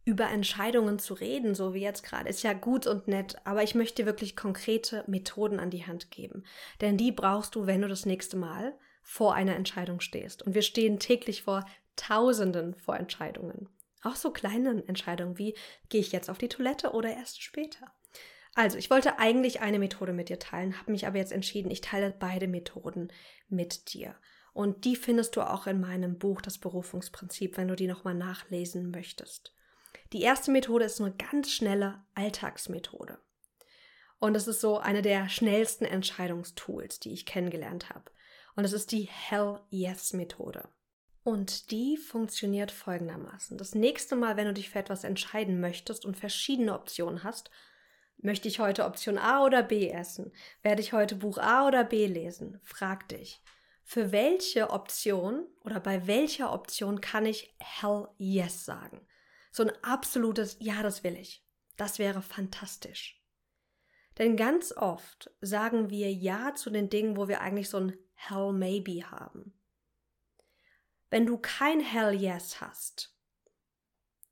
Über 0.04 0.30
Entscheidungen 0.30 1.00
zu 1.00 1.14
reden, 1.14 1.56
so 1.56 1.74
wie 1.74 1.82
jetzt 1.82 2.04
gerade, 2.04 2.28
ist 2.28 2.44
ja 2.44 2.54
gut 2.54 2.86
und 2.86 3.08
nett, 3.08 3.36
aber 3.46 3.64
ich 3.64 3.76
möchte 3.76 4.06
wirklich 4.06 4.36
konkrete 4.36 5.04
Methoden 5.08 5.60
an 5.60 5.70
die 5.70 5.86
Hand 5.86 6.12
geben. 6.12 6.44
Denn 6.82 6.98
die 6.98 7.12
brauchst 7.12 7.56
du, 7.56 7.66
wenn 7.66 7.82
du 7.82 7.88
das 7.88 8.06
nächste 8.06 8.36
Mal 8.36 8.78
vor 9.02 9.34
einer 9.36 9.56
Entscheidung 9.56 10.02
stehst. 10.02 10.42
Und 10.44 10.54
wir 10.54 10.64
stehen 10.64 11.00
täglich 11.00 11.44
vor 11.44 11.66
Tausenden 11.96 12.76
vor 12.76 12.98
Entscheidungen. 12.98 13.70
Auch 14.04 14.16
so 14.16 14.32
kleinen 14.32 14.88
Entscheidungen 14.88 15.38
wie, 15.38 15.56
gehe 15.90 16.02
ich 16.02 16.12
jetzt 16.12 16.30
auf 16.30 16.40
die 16.40 16.50
Toilette 16.50 16.92
oder 16.92 17.16
erst 17.16 17.42
später? 17.42 17.94
Also, 18.54 18.78
ich 18.78 18.90
wollte 18.90 19.18
eigentlich 19.18 19.62
eine 19.62 19.80
Methode 19.80 20.14
mit 20.14 20.30
dir 20.30 20.40
teilen, 20.40 20.78
habe 20.80 20.92
mich 20.92 21.08
aber 21.08 21.18
jetzt 21.18 21.32
entschieden, 21.32 21.72
ich 21.72 21.82
teile 21.82 22.14
beide 22.18 22.48
Methoden 22.48 23.12
mit 23.48 23.94
dir. 23.94 24.16
Und 24.54 24.84
die 24.84 24.98
findest 24.98 25.36
du 25.36 25.42
auch 25.42 25.68
in 25.68 25.80
meinem 25.80 26.18
Buch 26.18 26.42
Das 26.42 26.58
Berufungsprinzip, 26.58 27.58
wenn 27.58 27.70
du 27.70 27.76
die 27.76 27.88
nochmal 27.88 28.16
nachlesen 28.16 28.92
möchtest. 28.92 29.54
Die 30.12 30.22
erste 30.22 30.52
Methode 30.52 30.86
ist 30.86 31.00
eine 31.00 31.14
ganz 31.14 31.52
schnelle 31.52 32.04
Alltagsmethode. 32.16 33.18
Und 34.20 34.36
es 34.36 34.48
ist 34.48 34.62
so 34.62 34.78
eine 34.78 35.02
der 35.02 35.30
schnellsten 35.30 35.86
Entscheidungstools, 35.86 37.00
die 37.00 37.14
ich 37.14 37.26
kennengelernt 37.26 37.90
habe. 37.90 38.12
Und 38.56 38.66
es 38.66 38.74
ist 38.74 38.92
die 38.92 39.04
Hell 39.10 39.60
Yes 39.70 40.14
Methode. 40.14 40.68
Und 41.24 41.72
die 41.72 41.98
funktioniert 41.98 42.72
folgendermaßen. 42.72 43.58
Das 43.58 43.74
nächste 43.74 44.16
Mal, 44.16 44.38
wenn 44.38 44.48
du 44.48 44.54
dich 44.54 44.70
für 44.70 44.80
etwas 44.80 45.04
entscheiden 45.04 45.62
möchtest 45.62 46.06
und 46.06 46.18
verschiedene 46.18 46.74
Optionen 46.74 47.24
hast, 47.24 47.50
Möchte 48.22 48.48
ich 48.48 48.60
heute 48.60 48.86
Option 48.86 49.18
A 49.18 49.44
oder 49.44 49.64
B 49.64 49.90
essen? 49.90 50.32
Werde 50.62 50.82
ich 50.82 50.94
heute 50.94 51.16
Buch 51.16 51.40
A 51.40 51.68
oder 51.68 51.84
B 51.84 52.06
lesen? 52.06 52.60
Frag 52.64 53.10
dich. 53.10 53.42
Für 53.84 54.12
welche 54.12 54.70
Option 54.70 55.48
oder 55.62 55.80
bei 55.80 56.06
welcher 56.06 56.54
Option 56.54 57.02
kann 57.02 57.26
ich 57.26 57.56
Hell 57.60 58.08
Yes 58.18 58.64
sagen? 58.64 59.06
So 59.52 59.64
ein 59.64 59.72
absolutes 59.84 60.58
Ja, 60.60 60.84
das 60.84 61.04
will 61.04 61.18
ich. 61.18 61.44
Das 61.78 61.98
wäre 61.98 62.22
fantastisch. 62.22 63.22
Denn 64.20 64.38
ganz 64.38 64.72
oft 64.72 65.32
sagen 65.42 65.90
wir 65.90 66.12
Ja 66.14 66.54
zu 66.54 66.70
den 66.70 66.90
Dingen, 66.90 67.18
wo 67.18 67.28
wir 67.28 67.42
eigentlich 67.42 67.70
so 67.70 67.78
ein 67.78 67.98
Hell 68.14 68.54
Maybe 68.54 69.10
haben. 69.10 69.60
Wenn 71.10 71.26
du 71.26 71.38
kein 71.38 71.80
Hell 71.80 72.14
Yes 72.14 72.62
hast, 72.62 73.18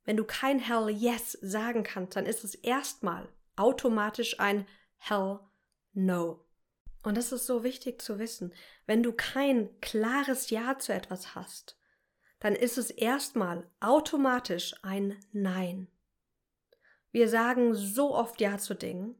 wenn 0.03 0.15
du 0.15 0.25
kein 0.25 0.60
Hell 0.60 0.89
Yes 0.89 1.34
sagen 1.41 1.84
kannst, 1.84 2.15
dann 2.15 2.25
ist 2.25 2.43
es 2.43 2.55
erstmal 2.55 3.27
automatisch 3.60 4.39
ein 4.39 4.66
Hell 4.98 5.39
No. 5.94 6.46
Und 7.04 7.18
das 7.18 7.32
ist 7.32 7.46
so 7.46 7.63
wichtig 7.63 8.01
zu 8.01 8.20
wissen. 8.20 8.54
Wenn 8.86 9.04
du 9.04 9.13
kein 9.13 9.70
klares 9.82 10.50
Ja 10.50 10.80
zu 10.80 10.94
etwas 10.94 11.36
hast, 11.36 11.78
dann 12.39 12.56
ist 12.56 12.78
es 12.78 12.89
erstmal 12.89 13.70
automatisch 13.80 14.75
ein 14.84 15.20
Nein. 15.32 15.88
Wir 17.12 17.28
sagen 17.28 17.74
so 17.74 18.16
oft 18.16 18.39
Ja 18.39 18.58
zu 18.58 18.75
Dingen, 18.75 19.16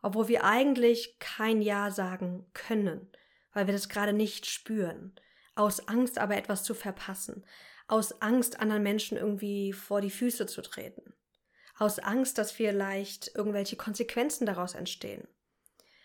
obwohl 0.00 0.28
wir 0.28 0.44
eigentlich 0.44 1.18
kein 1.18 1.62
Ja 1.62 1.90
sagen 1.90 2.46
können, 2.52 3.10
weil 3.52 3.66
wir 3.66 3.72
das 3.72 3.88
gerade 3.88 4.12
nicht 4.12 4.46
spüren, 4.46 5.14
aus 5.54 5.88
Angst 5.88 6.18
aber 6.18 6.36
etwas 6.36 6.62
zu 6.62 6.74
verpassen, 6.74 7.44
aus 7.88 8.20
Angst 8.20 8.60
anderen 8.60 8.82
Menschen 8.82 9.16
irgendwie 9.16 9.72
vor 9.72 10.00
die 10.00 10.10
Füße 10.10 10.46
zu 10.46 10.62
treten 10.62 11.14
aus 11.78 11.98
Angst, 11.98 12.38
dass 12.38 12.52
vielleicht 12.52 13.34
irgendwelche 13.34 13.76
Konsequenzen 13.76 14.46
daraus 14.46 14.74
entstehen. 14.74 15.26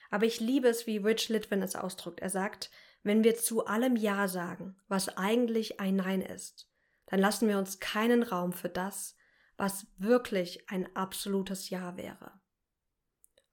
Aber 0.10 0.26
ich 0.26 0.40
liebe 0.40 0.68
es, 0.68 0.88
wie 0.88 0.98
Rich 0.98 1.30
Litwin 1.30 1.62
es 1.62 1.76
ausdrückt. 1.76 2.22
Er 2.22 2.30
sagt, 2.30 2.72
wenn 3.04 3.24
wir 3.24 3.36
zu 3.36 3.66
allem 3.66 3.96
Ja 3.96 4.28
sagen, 4.28 4.76
was 4.88 5.18
eigentlich 5.18 5.80
ein 5.80 5.98
Nein 5.98 6.22
ist, 6.22 6.70
dann 7.08 7.20
lassen 7.20 7.48
wir 7.48 7.58
uns 7.58 7.80
keinen 7.80 8.24
Raum 8.24 8.54
für 8.54 8.70
das, 8.70 9.16
was 9.58 9.88
wirklich 9.98 10.70
ein 10.70 10.96
absolutes 10.96 11.70
Ja 11.70 11.98
wäre. 11.98 12.40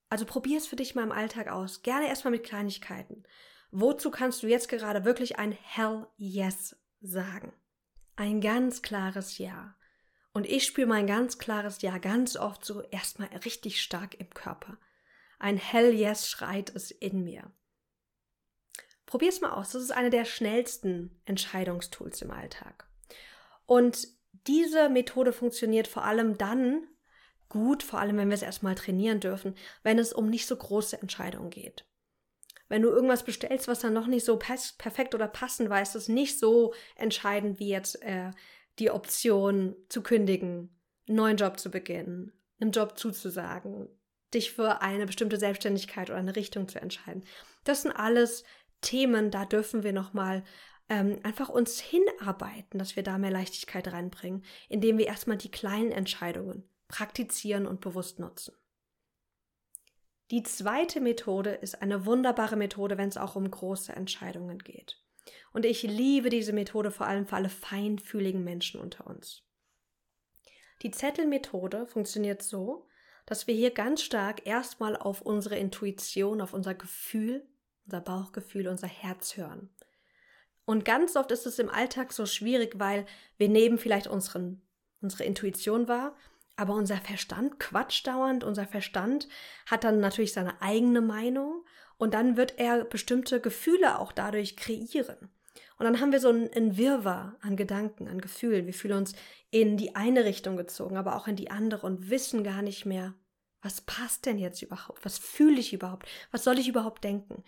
Also 0.08 0.26
probier 0.26 0.58
es 0.58 0.66
für 0.66 0.76
dich 0.76 0.94
mal 0.94 1.02
im 1.02 1.12
Alltag 1.12 1.48
aus. 1.48 1.82
Gerne 1.82 2.08
erstmal 2.08 2.32
mit 2.32 2.44
Kleinigkeiten. 2.44 3.24
Wozu 3.70 4.10
kannst 4.10 4.42
du 4.42 4.46
jetzt 4.46 4.68
gerade 4.68 5.04
wirklich 5.04 5.38
ein 5.38 5.52
Hell 5.52 6.06
Yes 6.16 6.76
sagen? 7.00 7.52
Ein 8.16 8.40
ganz 8.40 8.82
klares 8.82 9.38
Ja. 9.38 9.74
Und 10.34 10.46
ich 10.46 10.66
spüre 10.66 10.88
mein 10.88 11.06
ganz 11.06 11.38
klares 11.38 11.80
Ja 11.80 11.98
ganz 11.98 12.36
oft 12.36 12.64
so 12.64 12.82
erstmal 12.82 13.28
richtig 13.44 13.80
stark 13.80 14.20
im 14.20 14.28
Körper. 14.30 14.76
Ein 15.38 15.56
Hell 15.56 15.94
Yes 15.94 16.28
schreit 16.28 16.74
es 16.74 16.90
in 16.90 17.22
mir. 17.22 17.52
Probier's 19.06 19.40
mal 19.40 19.52
aus. 19.52 19.70
Das 19.70 19.82
ist 19.82 19.92
eine 19.92 20.10
der 20.10 20.24
schnellsten 20.24 21.22
Entscheidungstools 21.24 22.20
im 22.22 22.32
Alltag. 22.32 22.88
Und 23.64 24.08
diese 24.48 24.88
Methode 24.88 25.32
funktioniert 25.32 25.86
vor 25.86 26.04
allem 26.04 26.36
dann 26.36 26.88
gut, 27.48 27.84
vor 27.84 28.00
allem 28.00 28.16
wenn 28.16 28.28
wir 28.28 28.34
es 28.34 28.42
erstmal 28.42 28.74
trainieren 28.74 29.20
dürfen, 29.20 29.54
wenn 29.84 30.00
es 30.00 30.12
um 30.12 30.28
nicht 30.28 30.46
so 30.46 30.56
große 30.56 31.00
Entscheidungen 31.00 31.50
geht. 31.50 31.86
Wenn 32.68 32.82
du 32.82 32.88
irgendwas 32.88 33.24
bestellst, 33.24 33.68
was 33.68 33.80
dann 33.80 33.92
noch 33.92 34.08
nicht 34.08 34.24
so 34.24 34.36
perfekt 34.36 35.14
oder 35.14 35.28
passend 35.28 35.70
war, 35.70 35.80
ist 35.80 35.94
es 35.94 36.08
nicht 36.08 36.40
so 36.40 36.74
entscheidend 36.96 37.60
wie 37.60 37.68
jetzt 37.68 38.02
äh, 38.02 38.32
die 38.78 38.90
Option 38.90 39.76
zu 39.88 40.02
kündigen, 40.02 40.76
einen 41.06 41.16
neuen 41.16 41.36
Job 41.36 41.58
zu 41.58 41.70
beginnen, 41.70 42.32
einem 42.60 42.72
Job 42.72 42.98
zuzusagen, 42.98 43.88
dich 44.32 44.52
für 44.52 44.82
eine 44.82 45.06
bestimmte 45.06 45.38
Selbstständigkeit 45.38 46.10
oder 46.10 46.18
eine 46.18 46.36
Richtung 46.36 46.68
zu 46.68 46.80
entscheiden. 46.80 47.24
Das 47.64 47.82
sind 47.82 47.92
alles 47.92 48.44
Themen, 48.80 49.30
da 49.30 49.44
dürfen 49.44 49.82
wir 49.82 49.92
nochmal 49.92 50.44
ähm, 50.88 51.18
einfach 51.22 51.48
uns 51.48 51.80
hinarbeiten, 51.80 52.78
dass 52.78 52.96
wir 52.96 53.02
da 53.02 53.16
mehr 53.16 53.30
Leichtigkeit 53.30 53.92
reinbringen, 53.92 54.44
indem 54.68 54.98
wir 54.98 55.06
erstmal 55.06 55.38
die 55.38 55.50
kleinen 55.50 55.92
Entscheidungen 55.92 56.68
praktizieren 56.88 57.66
und 57.66 57.80
bewusst 57.80 58.18
nutzen. 58.18 58.54
Die 60.30 60.42
zweite 60.42 61.00
Methode 61.00 61.50
ist 61.50 61.80
eine 61.80 62.06
wunderbare 62.06 62.56
Methode, 62.56 62.98
wenn 62.98 63.08
es 63.08 63.16
auch 63.16 63.36
um 63.36 63.50
große 63.50 63.92
Entscheidungen 63.92 64.58
geht. 64.58 65.03
Und 65.54 65.64
ich 65.64 65.84
liebe 65.84 66.30
diese 66.30 66.52
Methode 66.52 66.90
vor 66.90 67.06
allem 67.06 67.26
für 67.26 67.36
alle 67.36 67.48
feinfühligen 67.48 68.42
Menschen 68.42 68.80
unter 68.80 69.06
uns. 69.06 69.44
Die 70.82 70.90
Zettelmethode 70.90 71.86
funktioniert 71.86 72.42
so, 72.42 72.88
dass 73.24 73.46
wir 73.46 73.54
hier 73.54 73.70
ganz 73.70 74.02
stark 74.02 74.46
erstmal 74.46 74.96
auf 74.96 75.22
unsere 75.22 75.56
Intuition, 75.56 76.40
auf 76.40 76.54
unser 76.54 76.74
Gefühl, 76.74 77.46
unser 77.86 78.00
Bauchgefühl, 78.00 78.66
unser 78.66 78.88
Herz 78.88 79.36
hören. 79.36 79.70
Und 80.64 80.84
ganz 80.84 81.14
oft 81.14 81.30
ist 81.30 81.46
es 81.46 81.60
im 81.60 81.70
Alltag 81.70 82.12
so 82.12 82.26
schwierig, 82.26 82.74
weil 82.80 83.06
wir 83.36 83.48
nehmen 83.48 83.78
vielleicht 83.78 84.08
unseren, 84.08 84.60
unsere 85.00 85.22
Intuition 85.22 85.86
wahr, 85.86 86.16
aber 86.56 86.74
unser 86.74 86.96
Verstand 86.96 87.60
quatscht 87.60 88.08
dauernd, 88.08 88.42
unser 88.42 88.66
Verstand 88.66 89.28
hat 89.66 89.84
dann 89.84 90.00
natürlich 90.00 90.32
seine 90.32 90.60
eigene 90.60 91.00
Meinung 91.00 91.64
und 91.96 92.12
dann 92.12 92.36
wird 92.36 92.58
er 92.58 92.84
bestimmte 92.84 93.40
Gefühle 93.40 94.00
auch 94.00 94.10
dadurch 94.10 94.56
kreieren. 94.56 95.30
Und 95.78 95.84
dann 95.86 96.00
haben 96.00 96.12
wir 96.12 96.20
so 96.20 96.28
einen 96.28 96.76
Wirrwarr 96.76 97.36
an 97.40 97.56
Gedanken, 97.56 98.08
an 98.08 98.20
Gefühlen. 98.20 98.66
Wir 98.66 98.74
fühlen 98.74 98.98
uns 98.98 99.14
in 99.50 99.76
die 99.76 99.96
eine 99.96 100.24
Richtung 100.24 100.56
gezogen, 100.56 100.96
aber 100.96 101.16
auch 101.16 101.26
in 101.26 101.36
die 101.36 101.50
andere 101.50 101.86
und 101.86 102.10
wissen 102.10 102.44
gar 102.44 102.62
nicht 102.62 102.86
mehr, 102.86 103.14
Was 103.64 103.80
passt 103.80 104.26
denn 104.26 104.38
jetzt 104.38 104.60
überhaupt? 104.60 105.04
Was 105.06 105.16
fühle 105.16 105.58
ich 105.58 105.72
überhaupt? 105.72 106.06
Was 106.30 106.44
soll 106.44 106.58
ich 106.58 106.68
überhaupt 106.68 107.02
denken? 107.02 107.42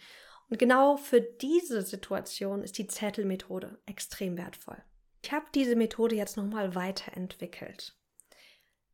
Und 0.48 0.58
genau 0.58 0.96
für 0.96 1.20
diese 1.20 1.82
Situation 1.82 2.62
ist 2.62 2.78
die 2.78 2.86
Zettelmethode 2.86 3.78
extrem 3.84 4.38
wertvoll. 4.38 4.82
Ich 5.22 5.30
habe 5.30 5.44
diese 5.54 5.76
Methode 5.76 6.16
jetzt 6.16 6.38
nochmal 6.38 6.74
weiterentwickelt. 6.74 7.98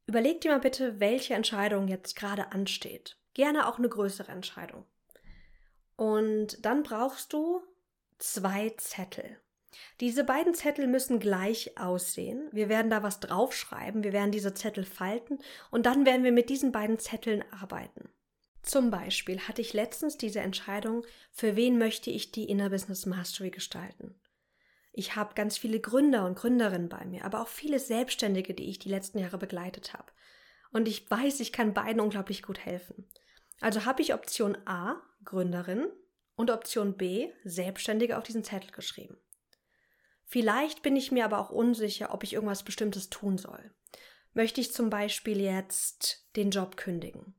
Überleg 0.06 0.40
dir 0.40 0.50
mal 0.50 0.58
bitte, 0.58 0.98
welche 0.98 1.34
Entscheidung 1.34 1.86
jetzt 1.86 2.16
gerade 2.16 2.50
ansteht. 2.50 3.18
Gerne 3.34 3.68
auch 3.68 3.78
eine 3.78 3.88
größere 3.88 4.32
Entscheidung. 4.32 4.84
Und 5.94 6.64
dann 6.64 6.82
brauchst 6.82 7.32
du 7.32 7.62
zwei 8.22 8.70
Zettel. 8.76 9.38
Diese 10.00 10.24
beiden 10.24 10.54
Zettel 10.54 10.86
müssen 10.86 11.18
gleich 11.18 11.78
aussehen. 11.78 12.48
Wir 12.52 12.68
werden 12.68 12.90
da 12.90 13.02
was 13.02 13.20
draufschreiben, 13.20 14.04
wir 14.04 14.12
werden 14.12 14.30
diese 14.30 14.54
Zettel 14.54 14.84
falten 14.84 15.38
und 15.70 15.86
dann 15.86 16.04
werden 16.04 16.24
wir 16.24 16.32
mit 16.32 16.50
diesen 16.50 16.72
beiden 16.72 16.98
Zetteln 16.98 17.44
arbeiten. 17.50 18.10
Zum 18.62 18.90
Beispiel 18.90 19.40
hatte 19.40 19.60
ich 19.60 19.72
letztens 19.72 20.16
diese 20.18 20.40
Entscheidung, 20.40 21.04
für 21.32 21.56
wen 21.56 21.78
möchte 21.78 22.10
ich 22.10 22.30
die 22.30 22.44
Inner 22.44 22.70
Business 22.70 23.06
Mastery 23.06 23.50
gestalten. 23.50 24.14
Ich 24.92 25.16
habe 25.16 25.34
ganz 25.34 25.56
viele 25.56 25.80
Gründer 25.80 26.26
und 26.26 26.38
Gründerinnen 26.38 26.88
bei 26.88 27.04
mir, 27.06 27.24
aber 27.24 27.40
auch 27.40 27.48
viele 27.48 27.80
Selbstständige, 27.80 28.54
die 28.54 28.68
ich 28.68 28.78
die 28.78 28.90
letzten 28.90 29.18
Jahre 29.18 29.38
begleitet 29.38 29.94
habe. 29.94 30.12
Und 30.70 30.86
ich 30.86 31.10
weiß, 31.10 31.40
ich 31.40 31.52
kann 31.52 31.74
beiden 31.74 32.00
unglaublich 32.00 32.42
gut 32.42 32.60
helfen. 32.60 33.08
Also 33.60 33.84
habe 33.84 34.02
ich 34.02 34.14
Option 34.14 34.56
A, 34.66 35.00
Gründerin, 35.24 35.86
und 36.36 36.50
Option 36.50 36.96
B, 36.96 37.30
Selbstständige 37.44 38.18
auf 38.18 38.24
diesen 38.24 38.44
Zettel 38.44 38.70
geschrieben. 38.70 39.16
Vielleicht 40.24 40.82
bin 40.82 40.96
ich 40.96 41.12
mir 41.12 41.24
aber 41.24 41.38
auch 41.38 41.50
unsicher, 41.50 42.14
ob 42.14 42.24
ich 42.24 42.32
irgendwas 42.32 42.62
Bestimmtes 42.62 43.10
tun 43.10 43.36
soll. 43.38 43.72
Möchte 44.34 44.60
ich 44.60 44.72
zum 44.72 44.88
Beispiel 44.88 45.40
jetzt 45.40 46.26
den 46.36 46.50
Job 46.50 46.76
kündigen? 46.76 47.34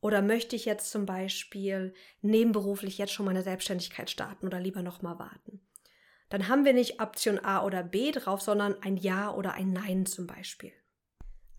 Oder 0.00 0.22
möchte 0.22 0.54
ich 0.54 0.64
jetzt 0.64 0.90
zum 0.90 1.06
Beispiel 1.06 1.94
nebenberuflich 2.20 2.98
jetzt 2.98 3.12
schon 3.12 3.26
meine 3.26 3.42
Selbstständigkeit 3.42 4.10
starten 4.10 4.46
oder 4.46 4.60
lieber 4.60 4.82
noch 4.82 5.02
mal 5.02 5.18
warten? 5.18 5.60
Dann 6.28 6.48
haben 6.48 6.64
wir 6.64 6.74
nicht 6.74 7.00
Option 7.00 7.42
A 7.42 7.64
oder 7.64 7.82
B 7.82 8.12
drauf, 8.12 8.42
sondern 8.42 8.80
ein 8.82 8.96
Ja 8.96 9.32
oder 9.32 9.54
ein 9.54 9.72
Nein 9.72 10.04
zum 10.06 10.26
Beispiel. 10.26 10.72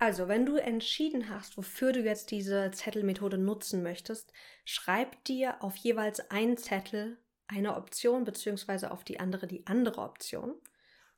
Also, 0.01 0.29
wenn 0.29 0.45
du 0.45 0.55
entschieden 0.55 1.29
hast, 1.29 1.57
wofür 1.57 1.91
du 1.91 1.99
jetzt 1.99 2.31
diese 2.31 2.71
Zettelmethode 2.71 3.37
nutzen 3.37 3.83
möchtest, 3.83 4.31
schreib 4.63 5.21
dir 5.25 5.61
auf 5.61 5.75
jeweils 5.75 6.31
einen 6.31 6.55
Zettel 6.55 7.17
eine 7.47 7.75
Option 7.75 8.23
beziehungsweise 8.23 8.91
auf 8.91 9.03
die 9.03 9.19
andere 9.19 9.45
die 9.45 9.67
andere 9.67 10.01
Option. 10.01 10.55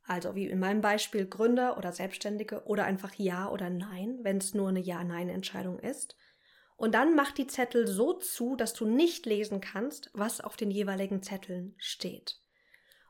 Also 0.04 0.34
wie 0.34 0.48
in 0.48 0.60
meinem 0.60 0.82
Beispiel 0.82 1.28
Gründer 1.28 1.78
oder 1.78 1.92
Selbstständige 1.92 2.66
oder 2.66 2.86
einfach 2.86 3.14
Ja 3.16 3.50
oder 3.50 3.70
Nein, 3.70 4.20
wenn 4.24 4.38
es 4.38 4.56
nur 4.56 4.70
eine 4.70 4.80
Ja-Nein-Entscheidung 4.80 5.78
ist. 5.80 6.16
Und 6.76 6.96
dann 6.96 7.14
mach 7.14 7.32
die 7.32 7.46
Zettel 7.46 7.88
so 7.88 8.14
zu, 8.14 8.56
dass 8.56 8.74
du 8.74 8.88
nicht 8.88 9.28
lesen 9.28 9.62
kannst, 9.62 10.10
was 10.14 10.42
auf 10.42 10.58
den 10.58 10.72
jeweiligen 10.72 11.22
Zetteln 11.22 11.76
steht. 11.78 12.41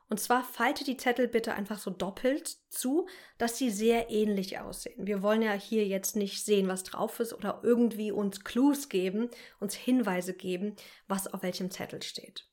Und 0.08 0.20
zwar 0.20 0.44
falte 0.44 0.84
die 0.84 0.96
Zettel 0.96 1.26
bitte 1.26 1.54
einfach 1.54 1.78
so 1.78 1.90
doppelt 1.90 2.58
zu, 2.68 3.06
dass 3.38 3.56
sie 3.56 3.70
sehr 3.70 4.10
ähnlich 4.10 4.58
aussehen. 4.58 5.06
Wir 5.06 5.22
wollen 5.22 5.42
ja 5.42 5.52
hier 5.52 5.86
jetzt 5.86 6.16
nicht 6.16 6.44
sehen, 6.44 6.68
was 6.68 6.84
drauf 6.84 7.18
ist 7.20 7.32
oder 7.32 7.60
irgendwie 7.62 8.12
uns 8.12 8.44
Clues 8.44 8.88
geben, 8.88 9.30
uns 9.58 9.74
Hinweise 9.74 10.34
geben, 10.34 10.76
was 11.08 11.32
auf 11.32 11.42
welchem 11.42 11.70
Zettel 11.70 12.02
steht. 12.02 12.48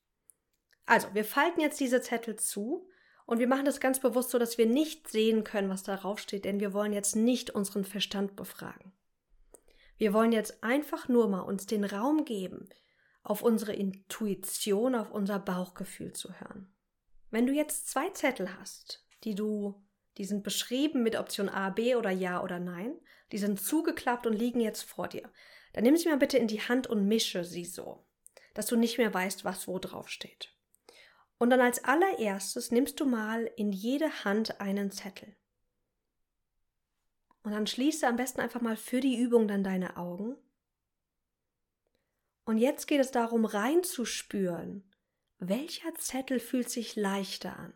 Also, 0.85 1.07
wir 1.13 1.25
falten 1.25 1.61
jetzt 1.61 1.79
diese 1.79 2.01
Zettel 2.01 2.37
zu 2.37 2.87
und 3.25 3.37
wir 3.37 3.47
machen 3.47 3.65
das 3.65 3.79
ganz 3.79 3.99
bewusst 3.99 4.31
so, 4.31 4.39
dass 4.39 4.57
wir 4.57 4.65
nicht 4.65 5.07
sehen 5.07 5.43
können, 5.43 5.69
was 5.69 5.83
darauf 5.83 6.17
steht, 6.19 6.45
denn 6.45 6.59
wir 6.59 6.73
wollen 6.73 6.93
jetzt 6.93 7.15
nicht 7.15 7.51
unseren 7.51 7.85
Verstand 7.85 8.35
befragen. 8.35 8.91
Wir 9.97 10.13
wollen 10.13 10.31
jetzt 10.31 10.63
einfach 10.63 11.07
nur 11.07 11.27
mal 11.27 11.41
uns 11.41 11.67
den 11.67 11.83
Raum 11.83 12.25
geben, 12.25 12.69
auf 13.21 13.43
unsere 13.43 13.73
Intuition, 13.73 14.95
auf 14.95 15.11
unser 15.11 15.37
Bauchgefühl 15.37 16.13
zu 16.13 16.33
hören. 16.39 16.73
Wenn 17.31 17.45
du 17.45 17.53
jetzt 17.53 17.87
zwei 17.87 18.09
Zettel 18.09 18.57
hast, 18.59 19.05
die 19.23 19.35
du, 19.35 19.81
die 20.17 20.25
sind 20.25 20.43
beschrieben 20.43 21.03
mit 21.03 21.15
Option 21.15 21.49
A, 21.49 21.69
B 21.69 21.95
oder 21.95 22.09
Ja 22.09 22.43
oder 22.43 22.59
Nein, 22.59 22.99
die 23.31 23.37
sind 23.37 23.61
zugeklappt 23.61 24.25
und 24.25 24.33
liegen 24.33 24.59
jetzt 24.59 24.83
vor 24.83 25.07
dir, 25.07 25.31
dann 25.73 25.83
nimm 25.83 25.95
sie 25.95 26.09
mal 26.09 26.17
bitte 26.17 26.37
in 26.37 26.47
die 26.47 26.61
Hand 26.61 26.87
und 26.87 27.07
mische 27.07 27.43
sie 27.43 27.65
so, 27.65 28.05
dass 28.53 28.65
du 28.65 28.75
nicht 28.75 28.97
mehr 28.97 29.13
weißt, 29.13 29.45
was 29.45 29.67
wo 29.67 29.77
drauf 29.77 30.09
steht. 30.09 30.55
Und 31.37 31.51
dann 31.51 31.61
als 31.61 31.83
allererstes 31.83 32.71
nimmst 32.71 32.99
du 32.99 33.05
mal 33.05 33.49
in 33.55 33.71
jede 33.71 34.25
Hand 34.25 34.59
einen 34.59 34.91
Zettel. 34.91 35.35
Und 37.43 37.53
dann 37.53 37.67
schließe 37.67 38.05
am 38.07 38.17
besten 38.17 38.41
einfach 38.41 38.61
mal 38.61 38.75
für 38.75 38.99
die 38.99 39.17
Übung 39.17 39.47
dann 39.47 39.63
deine 39.63 39.95
Augen. 39.95 40.35
Und 42.43 42.57
jetzt 42.57 42.87
geht 42.87 42.99
es 42.99 43.11
darum, 43.11 43.45
reinzuspüren, 43.45 44.88
welcher 45.39 45.95
Zettel 45.95 46.39
fühlt 46.39 46.69
sich 46.69 46.95
leichter 46.95 47.57
an? 47.57 47.73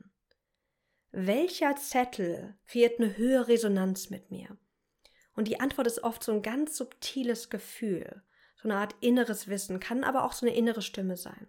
Welcher 1.12 1.76
Zettel 1.76 2.58
kreiert 2.68 3.00
eine 3.00 3.18
höhere 3.18 3.48
Resonanz 3.48 4.10
mit 4.10 4.32
mir? 4.32 4.58
Und 5.36 5.48
die 5.48 5.60
Antwort 5.60 5.88
ist 5.88 6.04
oft 6.04 6.24
so 6.24 6.32
ein 6.34 6.42
ganz 6.42 6.78
subtiles 6.78 7.50
Gefühl, 7.50 8.24
so 8.56 8.68
eine 8.68 8.76
Art 8.76 8.96
inneres 9.00 9.48
Wissen, 9.48 9.80
kann 9.80 10.04
aber 10.04 10.26
auch 10.26 10.34
so 10.34 10.46
eine 10.46 10.56
innere 10.56 10.82
Stimme 10.82 11.18
sein. 11.18 11.48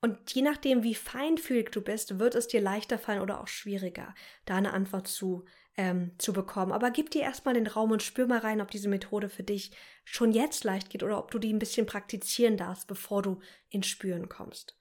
Und 0.00 0.32
je 0.32 0.42
nachdem, 0.42 0.84
wie 0.84 0.94
feinfühlig 0.94 1.70
du 1.70 1.80
bist, 1.80 2.18
wird 2.20 2.34
es 2.34 2.46
dir 2.46 2.60
leichter 2.60 2.98
fallen 2.98 3.20
oder 3.20 3.40
auch 3.40 3.48
schwieriger, 3.48 4.14
da 4.44 4.56
eine 4.56 4.72
Antwort 4.72 5.08
zu, 5.08 5.44
ähm, 5.78 6.10
zu 6.18 6.34
bekommen. 6.34 6.72
Aber 6.72 6.90
gib 6.90 7.10
dir 7.10 7.22
erstmal 7.22 7.54
den 7.54 7.66
Raum 7.66 7.90
und 7.90 8.02
spür 8.02 8.26
mal 8.26 8.40
rein, 8.40 8.60
ob 8.60 8.70
diese 8.70 8.90
Methode 8.90 9.30
für 9.30 9.42
dich 9.42 9.72
schon 10.04 10.32
jetzt 10.32 10.64
leicht 10.64 10.90
geht 10.90 11.02
oder 11.02 11.18
ob 11.18 11.30
du 11.30 11.38
die 11.38 11.52
ein 11.52 11.58
bisschen 11.58 11.86
praktizieren 11.86 12.58
darfst, 12.58 12.86
bevor 12.86 13.22
du 13.22 13.40
ins 13.70 13.86
Spüren 13.86 14.28
kommst. 14.28 14.76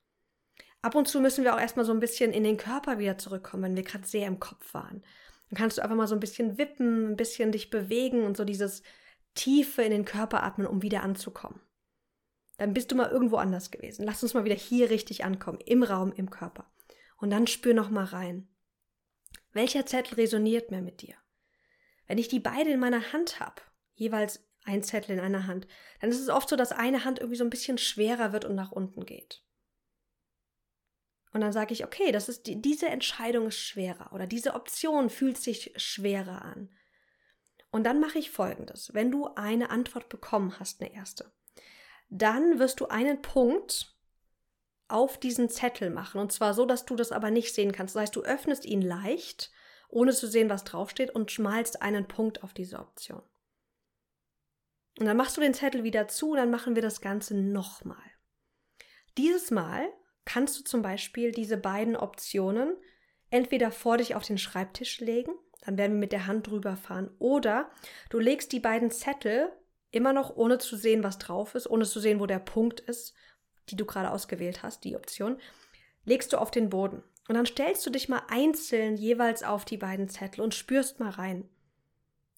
Ab 0.82 0.96
und 0.96 1.08
zu 1.08 1.22
müssen 1.22 1.46
wir 1.46 1.56
auch 1.56 1.60
erstmal 1.60 1.86
so 1.86 1.94
ein 1.94 2.02
bisschen 2.02 2.34
in 2.34 2.44
den 2.44 2.58
Körper 2.58 3.00
wieder 3.00 3.18
zurückkommen, 3.18 3.64
wenn 3.64 3.76
wir 3.76 3.84
gerade 3.84 4.06
sehr 4.06 4.28
im 4.28 4.40
Kopf 4.40 4.74
waren. 4.74 5.04
Dann 5.50 5.58
kannst 5.58 5.78
du 5.78 5.82
einfach 5.82 5.96
mal 5.96 6.08
so 6.08 6.16
ein 6.16 6.20
bisschen 6.20 6.58
wippen, 6.58 7.12
ein 7.12 7.16
bisschen 7.16 7.52
dich 7.54 7.70
bewegen 7.70 8.26
und 8.26 8.36
so 8.36 8.44
dieses 8.44 8.84
Tiefe 9.34 9.84
in 9.84 9.92
den 9.92 10.06
Körper 10.06 10.44
atmen, 10.44 10.68
um 10.68 10.82
wieder 10.82 11.04
anzukommen 11.04 11.62
dann 12.58 12.74
bist 12.74 12.92
du 12.92 12.96
mal 12.96 13.10
irgendwo 13.10 13.38
anders 13.38 13.72
gewesen. 13.72 14.04
Lass 14.04 14.24
uns 14.24 14.34
mal 14.34 14.44
wieder 14.44 14.56
hier 14.56 14.90
richtig 14.90 15.24
ankommen, 15.24 15.60
im 15.66 15.84
Raum, 15.84 16.12
im 16.12 16.30
Körper. 16.30 16.66
Und 17.18 17.30
dann 17.30 17.48
spür 17.48 17.74
noch 17.74 17.90
mal 17.90 18.06
rein. 18.06 18.48
Welcher 19.58 19.88
Zettel 19.88 20.14
resoniert 20.18 20.70
mehr 20.70 20.84
mit 20.84 21.02
dir? 21.02 21.16
Wenn 22.06 22.20
ich 22.20 22.28
die 22.28 22.40
beide 22.40 22.70
in 22.70 22.80
meiner 22.80 23.12
Hand 23.12 23.40
habe, 23.40 23.60
jeweils 23.96 24.48
ein 24.66 24.84
Zettel 24.84 25.16
in 25.16 25.20
einer 25.20 25.48
Hand, 25.48 25.68
dann 26.00 26.12
ist 26.12 26.20
es 26.20 26.30
oft 26.30 26.48
so, 26.48 26.56
dass 26.56 26.72
eine 26.72 27.06
Hand 27.06 27.18
irgendwie 27.18 27.40
so 27.40 27.44
ein 27.44 27.50
bisschen 27.50 27.80
schwerer 27.80 28.34
wird 28.34 28.46
und 28.46 28.54
nach 28.54 28.72
unten 28.72 29.08
geht. 29.08 29.44
Und 31.34 31.42
dann 31.42 31.54
sage 31.54 31.74
ich, 31.74 31.84
okay, 31.84 32.12
das 32.12 32.30
ist 32.30 32.46
die, 32.46 32.62
diese 32.62 32.88
Entscheidung 32.90 33.48
ist 33.48 33.58
schwerer 33.58 34.14
oder 34.14 34.28
diese 34.28 34.54
Option 34.54 35.10
fühlt 35.10 35.40
sich 35.40 35.74
schwerer 35.76 36.44
an. 36.44 36.70
Und 37.72 37.84
dann 37.84 38.00
mache 38.00 38.20
ich 38.20 38.30
folgendes. 38.30 38.94
Wenn 38.94 39.10
du 39.10 39.34
eine 39.34 39.72
Antwort 39.72 40.08
bekommen 40.08 40.60
hast, 40.60 40.82
eine 40.82 40.94
erste, 40.94 41.34
dann 42.10 42.60
wirst 42.60 42.80
du 42.80 42.90
einen 42.90 43.24
Punkt 43.24 43.97
auf 44.88 45.18
diesen 45.18 45.50
Zettel 45.50 45.90
machen. 45.90 46.20
Und 46.20 46.32
zwar 46.32 46.54
so, 46.54 46.66
dass 46.66 46.86
du 46.86 46.96
das 46.96 47.12
aber 47.12 47.32
nicht 47.32 47.54
sehen 47.54 47.72
kannst. 47.72 47.96
Das 47.96 48.04
heißt, 48.04 48.16
du 48.16 48.22
öffnest 48.22 48.66
ihn 48.66 48.82
leicht, 48.82 49.52
ohne 49.90 50.14
zu 50.14 50.28
sehen, 50.28 50.50
was 50.50 50.64
draufsteht, 50.64 51.12
und 51.12 51.32
schmalst 51.32 51.82
einen 51.82 52.08
Punkt 52.08 52.44
auf 52.44 52.54
diese 52.54 52.80
Option. 52.80 53.22
Und 55.00 55.06
dann 55.06 55.18
machst 55.18 55.38
du 55.38 55.42
den 55.42 55.54
Zettel 55.54 55.84
wieder 55.84 56.08
zu 56.08 56.32
und 56.32 56.38
dann 56.38 56.52
machen 56.52 56.76
wir 56.76 56.82
das 56.82 57.02
Ganze 57.02 57.36
nochmal. 57.36 57.98
Dieses 59.18 59.52
Mal 59.52 59.88
kannst 60.26 60.60
du 60.60 60.64
zum 60.64 60.82
Beispiel 60.82 61.32
diese 61.32 61.58
beiden 61.58 61.96
Optionen 61.96 62.76
entweder 63.30 63.72
vor 63.72 63.98
dich 63.98 64.16
auf 64.16 64.24
den 64.24 64.38
Schreibtisch 64.38 65.00
legen, 65.00 65.32
dann 65.62 65.78
werden 65.78 65.94
wir 65.94 66.00
mit 66.00 66.12
der 66.12 66.28
Hand 66.28 66.48
drüber 66.48 66.76
fahren, 66.76 67.12
oder 67.20 67.70
du 68.10 68.20
legst 68.20 68.52
die 68.52 68.60
beiden 68.60 68.90
Zettel 68.90 69.52
Immer 69.92 70.14
noch 70.14 70.36
ohne 70.36 70.58
zu 70.58 70.76
sehen, 70.76 71.04
was 71.04 71.18
drauf 71.18 71.56
ist, 71.56 71.70
ohne 71.70 71.86
zu 71.86 72.00
sehen, 72.00 72.20
wo 72.20 72.26
der 72.26 72.40
Punkt 72.40 72.82
ist, 72.82 73.14
die 73.70 73.76
du 73.76 73.86
gerade 73.86 74.12
ausgewählt 74.12 74.64
hast, 74.64 74.84
die 74.84 74.96
Option, 74.96 75.40
legst 76.06 76.34
du 76.34 76.38
auf 76.38 76.52
den 76.52 76.70
Boden. 76.70 77.04
Und 77.28 77.36
dann 77.36 77.46
stellst 77.46 77.86
du 77.86 77.90
dich 77.90 78.08
mal 78.08 78.24
einzeln 78.30 78.96
jeweils 78.96 79.44
auf 79.44 79.66
die 79.66 79.78
beiden 79.78 80.08
Zettel 80.08 80.42
und 80.42 80.56
spürst 80.56 81.00
mal 81.00 81.10
rein. 81.10 81.50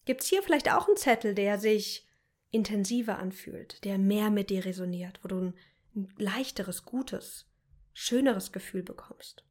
Gibt 0.04 0.22
es 0.22 0.28
hier 0.28 0.42
vielleicht 0.42 0.72
auch 0.72 0.88
einen 0.88 0.96
Zettel, 0.96 1.34
der 1.34 1.58
sich 1.58 2.08
intensiver 2.50 3.18
anfühlt, 3.18 3.84
der 3.84 3.98
mehr 3.98 4.30
mit 4.30 4.50
dir 4.50 4.64
resoniert, 4.64 5.20
wo 5.22 5.28
du 5.28 5.52
ein, 5.94 6.14
leichteres, 6.16 6.84
gutes, 6.84 7.46
schöneres 7.92 8.50
Gefühl 8.50 8.82
bekommst? 8.82 9.44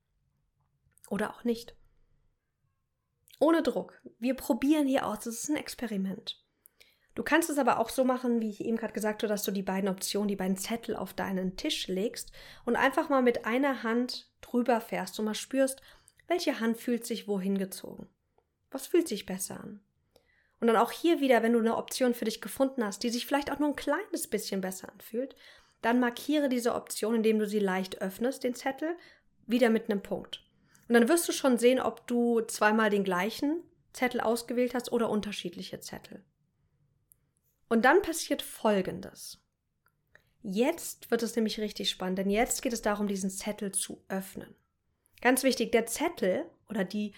Oder 1.10 1.34
auch 1.34 1.44
nicht. 1.44 1.76
Ohne 3.40 3.64
Druck. 3.64 4.02
Wir 4.20 4.34
probieren 4.34 4.88
hier 4.88 5.06
aus. 5.08 5.20
Das 5.20 5.36
ist 5.36 5.50
ein 5.50 5.56
Experiment. 5.56 6.44
Du 7.20 7.26
kannst 7.26 7.50
es 7.50 7.58
aber 7.58 7.80
auch 7.80 7.90
so 7.90 8.06
machen, 8.06 8.40
wie 8.40 8.50
ich 8.50 8.64
eben 8.64 8.78
gerade 8.78 8.94
gesagt 8.94 9.24
habe, 9.24 9.28
dass 9.28 9.44
du 9.44 9.52
die 9.52 9.62
beiden 9.62 9.90
Optionen, 9.90 10.30
die 10.30 10.38
beiden 10.38 10.56
Zettel 10.56 10.96
auf 10.96 11.14
deinen 11.14 11.58
Tisch 11.58 11.90
legst 11.90 12.32
und 12.64 12.78
einfach 12.78 13.10
mal 13.10 13.22
mit 13.22 13.44
einer 13.44 13.84
Hand 13.84 14.32
drüber 14.40 14.80
fährst 14.80 15.20
und 15.20 15.26
mal 15.26 15.36
spürst, 15.36 15.82
welche 16.30 16.62
Hand 16.62 16.78
fühlt 16.78 17.06
sich 17.06 17.28
wohin 17.28 17.58
gezogen. 17.58 18.08
Was 18.72 18.88
fühlt 18.88 19.10
sich 19.10 19.26
besser 19.26 19.60
an? 19.60 19.82
Und 20.62 20.68
dann 20.68 20.78
auch 20.78 20.94
hier 20.94 21.20
wieder, 21.20 21.44
wenn 21.44 21.52
du 21.52 21.60
eine 21.60 21.76
Option 21.76 22.14
für 22.14 22.24
dich 22.24 22.40
gefunden 22.40 22.86
hast, 22.86 23.04
die 23.04 23.10
sich 23.10 23.26
vielleicht 23.26 23.52
auch 23.52 23.60
nur 23.60 23.68
ein 23.68 23.76
kleines 23.76 24.28
bisschen 24.30 24.62
besser 24.62 24.90
anfühlt, 24.90 25.36
dann 25.82 26.00
markiere 26.00 26.48
diese 26.48 26.74
Option, 26.74 27.16
indem 27.16 27.38
du 27.38 27.48
sie 27.48 27.60
leicht 27.60 28.02
öffnest, 28.02 28.46
den 28.46 28.56
Zettel, 28.56 28.96
wieder 29.46 29.70
mit 29.70 29.92
einem 29.92 30.02
Punkt. 30.02 30.48
Und 30.88 30.94
dann 30.94 31.10
wirst 31.10 31.28
du 31.28 31.34
schon 31.34 31.58
sehen, 31.58 31.82
ob 31.82 32.08
du 32.08 32.40
zweimal 32.40 32.90
den 32.90 33.04
gleichen 33.04 33.62
Zettel 33.92 34.22
ausgewählt 34.22 34.74
hast 34.74 34.94
oder 34.94 35.10
unterschiedliche 35.10 35.82
Zettel. 35.82 36.24
Und 37.70 37.86
dann 37.86 38.02
passiert 38.02 38.42
Folgendes. 38.42 39.40
Jetzt 40.42 41.12
wird 41.12 41.24
es 41.24 41.36
nämlich 41.36 41.60
richtig 41.60 41.90
spannend, 41.90 42.18
denn 42.18 42.30
jetzt 42.30 42.62
geht 42.62 42.74
es 42.74 42.82
darum, 42.82 43.08
diesen 43.08 43.30
Zettel 43.30 43.72
zu 43.72 44.04
öffnen. 44.10 44.56
Ganz 45.22 45.44
wichtig, 45.44 45.72
der 45.72 45.86
Zettel 45.86 46.46
oder 46.70 46.84
die, 46.84 47.14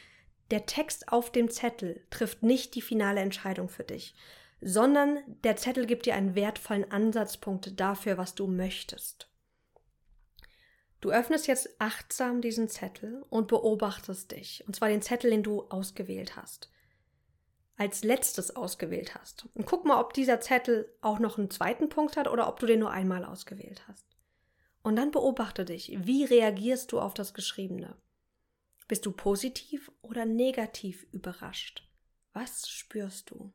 der 0.50 0.66
Text 0.66 1.10
auf 1.10 1.32
dem 1.32 1.50
Zettel 1.50 2.06
trifft 2.10 2.44
nicht 2.44 2.76
die 2.76 2.82
finale 2.82 3.22
Entscheidung 3.22 3.70
für 3.70 3.84
dich, 3.84 4.16
sondern 4.60 5.20
der 5.44 5.56
Zettel 5.56 5.86
gibt 5.86 6.06
dir 6.06 6.16
einen 6.16 6.36
wertvollen 6.36 6.92
Ansatzpunkt 6.92 7.80
dafür, 7.80 8.18
was 8.18 8.36
du 8.36 8.48
möchtest. 8.48 9.30
Du 11.00 11.12
öffnest 11.12 11.48
jetzt 11.48 11.70
achtsam 11.80 12.42
diesen 12.42 12.70
Zettel 12.70 13.24
und 13.30 13.48
beobachtest 13.48 14.32
dich, 14.32 14.64
und 14.68 14.76
zwar 14.76 14.90
den 14.90 15.02
Zettel, 15.02 15.32
den 15.32 15.44
du 15.44 15.64
ausgewählt 15.70 16.36
hast, 16.36 16.72
als 17.82 18.04
letztes 18.04 18.56
ausgewählt 18.56 19.16
hast. 19.16 19.48
Und 19.56 19.66
guck 19.66 19.86
mal, 19.86 20.00
ob 20.00 20.14
dieser 20.14 20.40
Zettel 20.40 20.96
auch 21.02 21.18
noch 21.18 21.40
einen 21.40 21.50
zweiten 21.50 21.90
Punkt 21.90 22.16
hat 22.16 22.28
oder 22.28 22.48
ob 22.48 22.60
du 22.60 22.68
den 22.68 22.80
nur 22.80 22.92
einmal 22.92 23.26
ausgewählt 23.26 23.82
hast. 23.88 24.06
Und 24.84 24.98
dann 24.98 25.10
beobachte 25.10 25.66
dich, 25.66 25.92
wie 26.06 26.24
reagierst 26.24 26.92
du 26.92 27.00
auf 27.00 27.16
das 27.16 27.34
Geschriebene? 27.34 27.98
Bist 28.88 29.08
du 29.08 29.12
positiv 29.12 29.92
oder 30.04 30.26
negativ 30.26 31.08
überrascht? 31.12 31.90
Was 32.34 32.70
spürst 32.70 33.32
du? 33.32 33.52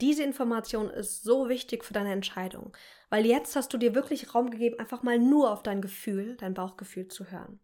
Diese 0.00 0.24
Information 0.24 0.90
ist 0.90 1.22
so 1.22 1.48
wichtig 1.48 1.84
für 1.84 1.94
deine 1.94 2.12
Entscheidung, 2.12 2.76
weil 3.10 3.26
jetzt 3.26 3.54
hast 3.54 3.72
du 3.72 3.78
dir 3.78 3.94
wirklich 3.94 4.34
Raum 4.34 4.50
gegeben, 4.50 4.80
einfach 4.80 5.04
mal 5.04 5.20
nur 5.20 5.52
auf 5.52 5.62
dein 5.62 5.80
Gefühl, 5.80 6.36
dein 6.36 6.54
Bauchgefühl 6.54 7.06
zu 7.06 7.30
hören. 7.30 7.60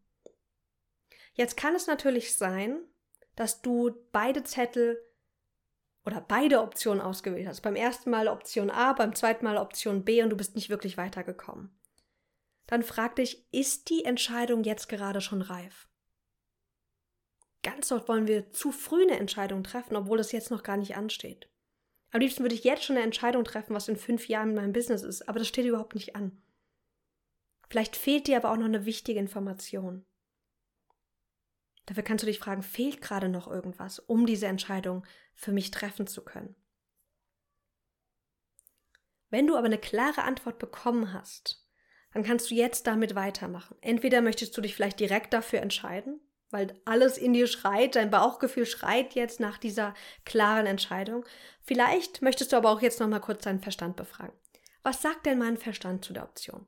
Jetzt 1.33 1.57
kann 1.57 1.75
es 1.75 1.88
natürlich 1.88 2.37
sein, 2.37 2.79
dass 3.37 3.62
du 3.62 3.90
beide 4.12 4.44
Zettel 4.44 4.99
oder 6.05 6.20
beide 6.20 6.61
Optionen 6.61 7.01
ausgewählt 7.01 7.49
hast. 7.49 7.62
Beim 7.62 7.77
ersten 7.77 8.11
Mal 8.11 8.29
Option 8.29 8.70
A, 8.70 8.92
beim 8.92 9.14
zweiten 9.14 9.44
Mal 9.44 9.57
Option 9.57 10.05
B 10.05 10.23
und 10.23 10.31
du 10.31 10.37
bist 10.37 10.55
nicht 10.55 10.68
wirklich 10.68 10.97
weitergekommen. 10.97 11.79
Dann 12.66 12.83
frag 12.83 13.16
dich, 13.16 13.47
ist 13.53 13.90
die 13.90 14.05
Entscheidung 14.05 14.64
jetzt 14.64 14.88
gerade 14.88 15.20
schon 15.20 15.42
reif? 15.42 15.88
Ganz 17.62 17.90
oft 17.92 18.09
wollen 18.09 18.27
wir 18.27 18.53
zu 18.53 18.73
früh 18.73 19.03
eine 19.03 19.18
Entscheidung 19.18 19.64
treffen, 19.64 19.97
obwohl 19.97 20.20
es 20.20 20.33
jetzt 20.33 20.51
noch 20.51 20.62
gar 20.62 20.77
nicht 20.77 20.97
ansteht. 20.97 21.49
Am 22.11 22.20
liebsten 22.20 22.42
würde 22.44 22.55
ich 22.55 22.64
jetzt 22.64 22.85
schon 22.85 22.97
eine 22.97 23.05
Entscheidung 23.05 23.44
treffen, 23.44 23.75
was 23.75 23.88
in 23.88 23.97
fünf 23.97 24.29
Jahren 24.29 24.51
in 24.51 24.57
meinem 24.57 24.73
Business 24.73 25.03
ist, 25.03 25.29
aber 25.29 25.38
das 25.38 25.49
steht 25.49 25.64
überhaupt 25.64 25.94
nicht 25.94 26.14
an. 26.14 26.42
Vielleicht 27.68 27.97
fehlt 27.97 28.27
dir 28.27 28.37
aber 28.37 28.53
auch 28.53 28.57
noch 28.57 28.66
eine 28.66 28.85
wichtige 28.85 29.18
Information. 29.18 30.05
Dafür 31.87 32.03
kannst 32.03 32.23
du 32.23 32.27
dich 32.27 32.38
fragen, 32.38 32.62
fehlt 32.62 33.03
gerade 33.03 33.29
noch 33.29 33.47
irgendwas, 33.47 33.99
um 33.99 34.27
diese 34.27 34.47
Entscheidung 34.47 35.05
für 35.35 35.53
mich 35.53 35.70
treffen 35.70 36.07
zu 36.07 36.25
können? 36.25 36.55
Wenn 39.31 39.47
du 39.47 39.57
aber 39.57 39.66
eine 39.66 39.79
klare 39.79 40.23
Antwort 40.23 40.59
bekommen 40.59 41.12
hast, 41.12 41.66
dann 42.12 42.23
kannst 42.23 42.51
du 42.51 42.55
jetzt 42.55 42.87
damit 42.87 43.14
weitermachen. 43.14 43.77
Entweder 43.81 44.23
möchtest 44.23 44.57
du 44.57 44.61
dich 44.61 44.75
vielleicht 44.75 45.01
direkt 45.01 45.33
dafür 45.33 45.61
entscheiden, 45.61 46.20
weil 46.51 46.81
alles 46.85 47.18
in 47.18 47.33
dir 47.33 47.49
schreit, 47.49 47.97
dein 47.97 48.11
Bauchgefühl 48.11 48.64
schreit 48.64 49.14
jetzt 49.14 49.40
nach 49.40 49.59
dieser 49.59 49.92
klaren 50.25 50.66
Entscheidung. 50.66 51.25
Vielleicht 51.62 52.23
möchtest 52.23 52.53
du 52.53 52.57
aber 52.57 52.70
auch 52.70 52.81
jetzt 52.81 53.01
noch 53.01 53.09
mal 53.09 53.18
kurz 53.18 53.42
deinen 53.42 53.61
Verstand 53.61 53.97
befragen. 53.97 54.38
Was 54.85 55.03
sagt 55.03 55.27
denn 55.27 55.38
mein 55.38 55.57
Verstand 55.57 56.05
zu 56.05 56.12
der 56.12 56.23
Option? 56.23 56.66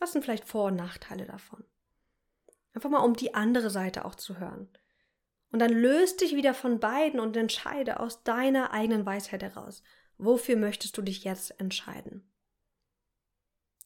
Was 0.00 0.12
sind 0.12 0.24
vielleicht 0.24 0.48
Vor- 0.48 0.68
und 0.68 0.76
Nachteile 0.76 1.26
davon? 1.26 1.64
Einfach 2.76 2.90
mal, 2.90 2.98
um 2.98 3.16
die 3.16 3.32
andere 3.32 3.70
Seite 3.70 4.04
auch 4.04 4.16
zu 4.16 4.38
hören. 4.38 4.68
Und 5.50 5.60
dann 5.60 5.72
löst 5.72 6.20
dich 6.20 6.36
wieder 6.36 6.52
von 6.52 6.78
beiden 6.78 7.20
und 7.20 7.34
entscheide 7.34 8.00
aus 8.00 8.22
deiner 8.22 8.70
eigenen 8.70 9.06
Weisheit 9.06 9.42
heraus. 9.42 9.82
Wofür 10.18 10.56
möchtest 10.56 10.98
du 10.98 11.00
dich 11.00 11.24
jetzt 11.24 11.58
entscheiden? 11.58 12.30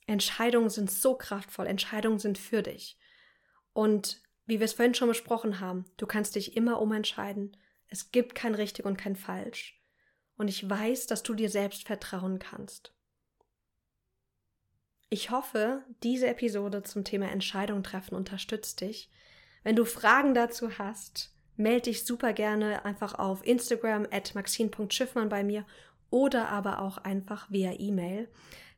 Entscheidungen 0.09 0.71
sind 0.71 0.91
so 0.91 1.15
kraftvoll, 1.15 1.69
Entscheidungen 1.69 2.19
sind 2.19 2.37
für 2.37 2.65
dich. 2.65 2.99
Und 3.73 4.21
wie 4.47 4.59
wir 4.59 4.65
es 4.65 4.73
vorhin 4.73 4.95
schon 4.95 5.07
besprochen 5.07 5.61
haben, 5.61 5.85
du 5.97 6.09
kannst 6.09 6.35
dich 6.35 6.57
immer 6.57 6.81
umentscheiden. 6.81 7.57
Es 7.87 8.11
gibt 8.11 8.35
kein 8.35 8.57
richtig 8.57 8.87
und 8.87 8.97
kein 8.97 9.15
falsch. 9.15 9.81
Und 10.37 10.49
ich 10.49 10.69
weiß, 10.69 11.07
dass 11.07 11.23
du 11.23 11.35
dir 11.35 11.49
selbst 11.49 11.87
vertrauen 11.87 12.41
kannst. 12.41 12.93
Ich 15.13 15.31
hoffe, 15.31 15.83
diese 16.05 16.29
Episode 16.29 16.85
zum 16.85 17.03
Thema 17.03 17.33
Entscheidung 17.33 17.83
treffen 17.83 18.15
unterstützt 18.15 18.81
dich. 18.81 19.11
Wenn 19.65 19.75
du 19.75 19.85
Fragen 19.85 20.35
dazu 20.35 20.79
hast, 20.79 21.35
melde 21.57 21.91
dich 21.91 22.05
super 22.05 22.33
gerne 22.33 22.85
einfach 22.85 23.19
auf 23.19 23.45
Instagram 23.45 24.07
at 24.13 24.37
maxine.schiffmann 24.37 25.29
bei 25.29 25.43
mir 25.43 25.67
oder 26.11 26.49
aber 26.49 26.81
auch 26.81 26.99
einfach 26.99 27.51
via 27.51 27.73
E-Mail. 27.77 28.29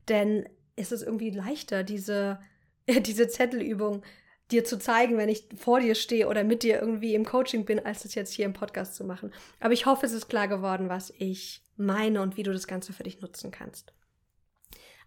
Denn 0.07 0.49
es 0.75 0.91
ist 0.91 1.03
irgendwie 1.03 1.29
leichter, 1.29 1.83
diese, 1.83 2.39
diese 2.87 3.27
Zettelübung 3.27 4.01
dir 4.49 4.65
zu 4.65 4.79
zeigen, 4.79 5.17
wenn 5.17 5.29
ich 5.29 5.47
vor 5.55 5.81
dir 5.81 5.93
stehe 5.93 6.27
oder 6.27 6.43
mit 6.43 6.63
dir 6.63 6.81
irgendwie 6.81 7.13
im 7.13 7.25
Coaching 7.25 7.63
bin, 7.63 7.79
als 7.79 8.05
es 8.05 8.15
jetzt 8.15 8.33
hier 8.33 8.45
im 8.45 8.53
Podcast 8.53 8.95
zu 8.95 9.03
machen. 9.03 9.31
Aber 9.59 9.73
ich 9.73 9.85
hoffe, 9.85 10.07
es 10.07 10.13
ist 10.13 10.29
klar 10.29 10.47
geworden, 10.47 10.89
was 10.89 11.13
ich 11.19 11.61
meine 11.77 12.23
und 12.23 12.37
wie 12.37 12.43
du 12.43 12.51
das 12.51 12.65
Ganze 12.65 12.91
für 12.91 13.03
dich 13.03 13.21
nutzen 13.21 13.51
kannst. 13.51 13.93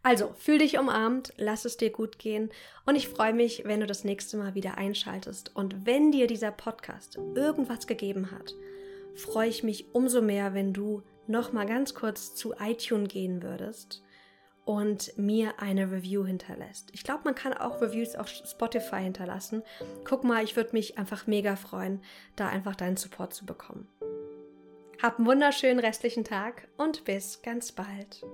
Also, 0.07 0.33
fühl 0.39 0.59
dich 0.59 0.79
umarmt, 0.79 1.33
lass 1.37 1.65
es 1.65 1.79
dir 1.79 1.91
gut 1.91 2.21
gehen 2.21 2.53
und 2.85 2.95
ich 2.95 3.09
freue 3.09 3.33
mich, 3.33 3.65
wenn 3.65 3.81
du 3.81 3.89
das 3.89 4.05
nächste 4.05 4.37
Mal 4.37 4.55
wieder 4.55 4.79
einschaltest. 4.79 5.57
Und 5.57 5.85
wenn 5.85 6.13
dir 6.13 6.29
dieser 6.29 6.53
Podcast 6.53 7.19
irgendwas 7.35 7.89
gegeben 7.89 8.31
hat, 8.31 8.55
freue 9.17 9.49
ich 9.49 9.65
mich 9.65 9.93
umso 9.95 10.23
mehr, 10.23 10.55
wenn 10.55 10.73
du 10.73 11.03
noch 11.27 11.53
mal 11.53 11.67
ganz 11.67 11.93
kurz 11.95 12.37
zu 12.37 12.55
iTunes 12.61 13.09
gehen 13.09 13.43
würdest 13.43 14.05
und 14.65 15.13
mir 15.19 15.55
eine 15.59 15.91
Review 15.91 16.25
hinterlässt. 16.25 16.91
Ich 16.93 17.03
glaube, 17.03 17.23
man 17.25 17.35
kann 17.35 17.53
auch 17.53 17.81
Reviews 17.81 18.15
auf 18.15 18.29
Spotify 18.29 19.01
hinterlassen. 19.01 19.65
Guck 20.05 20.23
mal, 20.23 20.45
ich 20.45 20.55
würde 20.55 20.71
mich 20.73 20.99
einfach 20.99 21.27
mega 21.27 21.57
freuen, 21.57 22.01
da 22.37 22.47
einfach 22.47 22.77
deinen 22.77 22.97
Support 22.97 23.35
zu 23.35 23.45
bekommen. 23.45 23.89
Hab 25.03 25.19
einen 25.19 25.27
wunderschönen 25.27 25.81
restlichen 25.81 26.23
Tag 26.23 26.69
und 26.77 27.05
bis 27.05 27.43
ganz 27.43 27.73
bald. 27.73 28.25